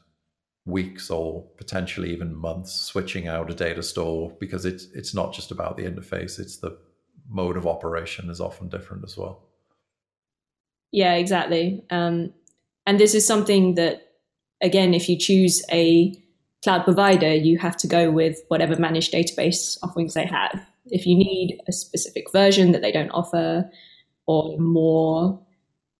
[0.64, 5.50] weeks or potentially even months switching out a data store because it's it's not just
[5.50, 6.78] about the interface it's the
[7.28, 9.48] mode of operation is often different as well.
[10.92, 11.84] Yeah exactly.
[11.90, 12.32] Um,
[12.86, 14.02] and this is something that
[14.60, 16.14] again if you choose a
[16.62, 20.64] cloud provider you have to go with whatever managed database offerings they have.
[20.86, 23.68] If you need a specific version that they don't offer
[24.26, 25.40] or more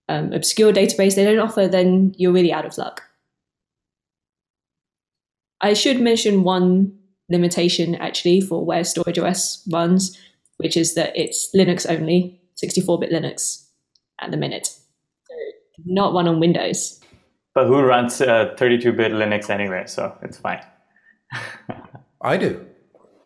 [0.07, 3.03] um, obscure database they don't offer then you're really out of luck
[5.63, 6.93] I should mention one
[7.29, 10.19] limitation actually for where Storage OS runs,
[10.57, 13.65] which is that it's Linux only, 64-bit Linux
[14.19, 14.67] at the minute.
[14.67, 15.33] So
[15.85, 16.99] not one on Windows.
[17.55, 20.63] But who runs 32-bit uh, Linux anyway, so it's fine.
[22.21, 22.65] I do.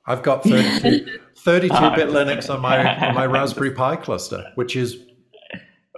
[0.06, 4.98] I've got 32, 32-bit Linux on my on my Raspberry Pi cluster, which is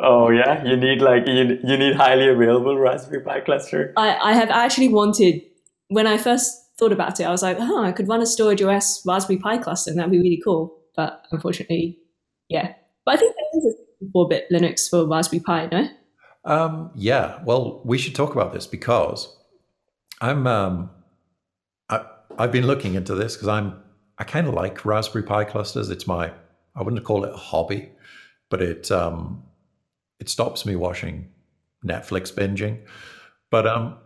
[0.01, 3.93] Oh yeah, you need like you, you need highly available Raspberry Pi cluster.
[3.97, 5.41] I, I have actually wanted
[5.89, 8.61] when I first thought about it, I was like, oh, I could run a storage
[8.61, 10.77] OS Raspberry Pi cluster and that'd be really cool.
[10.95, 11.99] But unfortunately,
[12.47, 12.73] yeah.
[13.05, 15.87] But I think there is a 4 bit Linux for Raspberry Pi, no?
[16.45, 17.39] Um, yeah.
[17.43, 19.35] Well, we should talk about this because
[20.21, 20.89] I'm, um,
[21.89, 22.05] I,
[22.37, 23.81] I've been looking into this because I'm,
[24.17, 25.89] I kind of like Raspberry Pi clusters.
[25.89, 26.31] It's my,
[26.75, 27.91] I wouldn't call it a hobby,
[28.49, 29.43] but it, um,
[30.19, 31.29] it stops me watching
[31.85, 32.79] Netflix binging.
[33.49, 33.97] But um,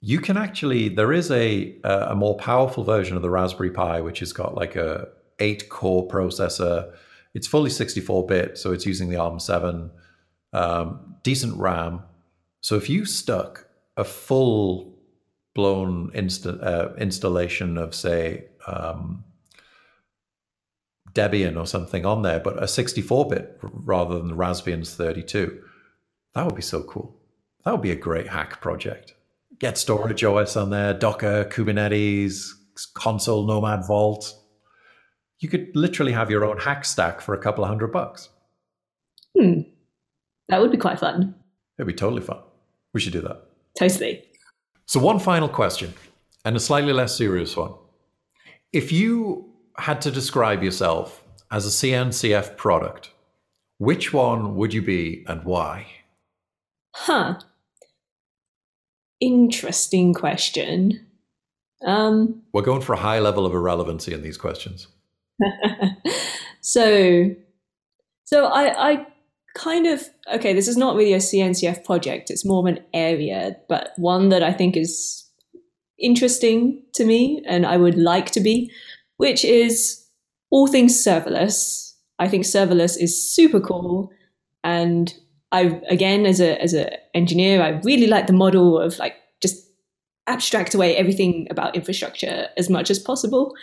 [0.00, 4.20] you can actually there is a a more powerful version of the Raspberry Pi which
[4.20, 6.92] has got like a 8 core processor.
[7.32, 9.90] It's fully 64 bit, so it's using the ARM7,
[10.52, 12.02] um, decent RAM.
[12.60, 14.98] So if you stuck a full
[15.54, 19.24] blown insta- uh, installation of say um,
[21.12, 25.62] Debian or something on there, but a 64 bit rather than the Raspbian's 32.
[26.34, 27.16] That would be so cool.
[27.64, 29.14] That would be a great hack project.
[29.60, 32.52] Get storage OS on there, Docker, Kubernetes,
[32.94, 34.34] Consul, Nomad Vault.
[35.38, 38.30] You could literally have your own hack stack for a couple of hundred bucks.
[39.38, 39.60] Hmm.
[40.48, 41.34] That would be quite fun.
[41.78, 42.38] It'd be totally fun.
[42.92, 43.42] We should do that.
[43.78, 44.24] Totally.
[44.86, 45.94] So, one final question,
[46.44, 47.74] and a slightly less serious one.
[48.72, 53.10] If you had to describe yourself as a CNCF product,
[53.78, 55.86] which one would you be and why?
[56.94, 57.38] Huh.
[59.20, 61.06] Interesting question.
[61.84, 64.88] Um, We're going for a high level of irrelevancy in these questions.
[66.60, 67.34] so,
[68.24, 69.06] so I, I
[69.54, 70.52] kind of okay.
[70.52, 72.30] This is not really a CNCF project.
[72.30, 75.26] It's more of an area, but one that I think is
[75.98, 78.70] interesting to me, and I would like to be,
[79.16, 80.04] which is
[80.50, 81.94] all things serverless.
[82.18, 84.10] I think serverless is super cool,
[84.62, 85.14] and
[85.52, 89.66] I again as a as an engineer, I really like the model of like just
[90.26, 93.54] abstract away everything about infrastructure as much as possible.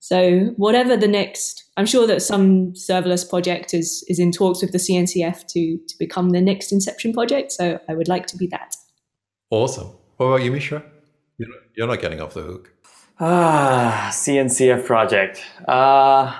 [0.00, 4.72] So whatever the next, I'm sure that some serverless project is is in talks with
[4.72, 7.52] the CNCF to to become the next Inception project.
[7.52, 8.74] So I would like to be that.
[9.50, 9.88] Awesome.
[10.16, 10.82] What about you, Mishra?
[11.74, 12.72] You're not getting off the hook.
[13.20, 15.42] Ah, CNCF project.
[15.66, 16.34] Uh,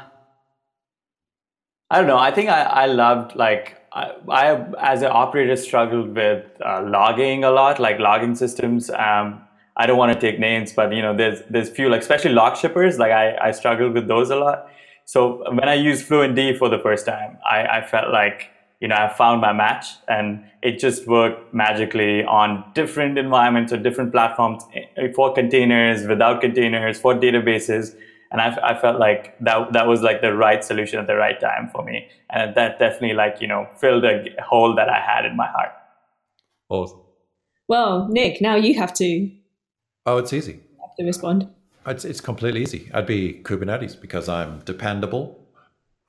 [1.92, 2.16] I don't know.
[2.16, 7.44] I think I, I loved like I, I as an operator struggled with uh, logging
[7.44, 8.88] a lot, like logging systems.
[8.88, 9.42] Um,
[9.76, 12.56] I don't want to take names, but you know, there's there's few like especially log
[12.56, 12.98] shippers.
[12.98, 14.68] Like I I struggled with those a lot.
[15.04, 18.48] So when I used Fluentd for the first time, I, I felt like
[18.80, 23.76] you know I found my match, and it just worked magically on different environments or
[23.76, 27.94] different platforms eh, for containers, without containers, for databases.
[28.32, 31.38] And I, I felt like that that was like the right solution at the right
[31.38, 35.26] time for me, and that definitely like you know filled a hole that I had
[35.26, 35.70] in my heart.
[36.70, 37.00] Awesome.
[37.68, 39.30] Well, Nick, now you have to
[40.06, 40.60] Oh, it's easy.
[40.80, 41.48] have to respond.
[41.86, 42.90] It's, it's completely easy.
[42.94, 45.38] I'd be Kubernetes because I'm dependable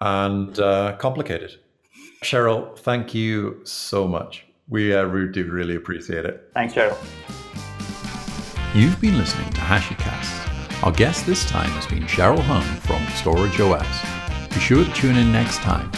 [0.01, 1.59] and uh, complicated.
[2.23, 4.45] Cheryl, thank you so much.
[4.67, 6.49] We uh, really do really appreciate it.
[6.53, 6.97] Thanks, Cheryl.
[8.73, 10.42] You've been listening to HashiCast.
[10.83, 14.49] Our guest this time has been Cheryl Hung from Storage OS.
[14.53, 15.89] Be sure to tune in next time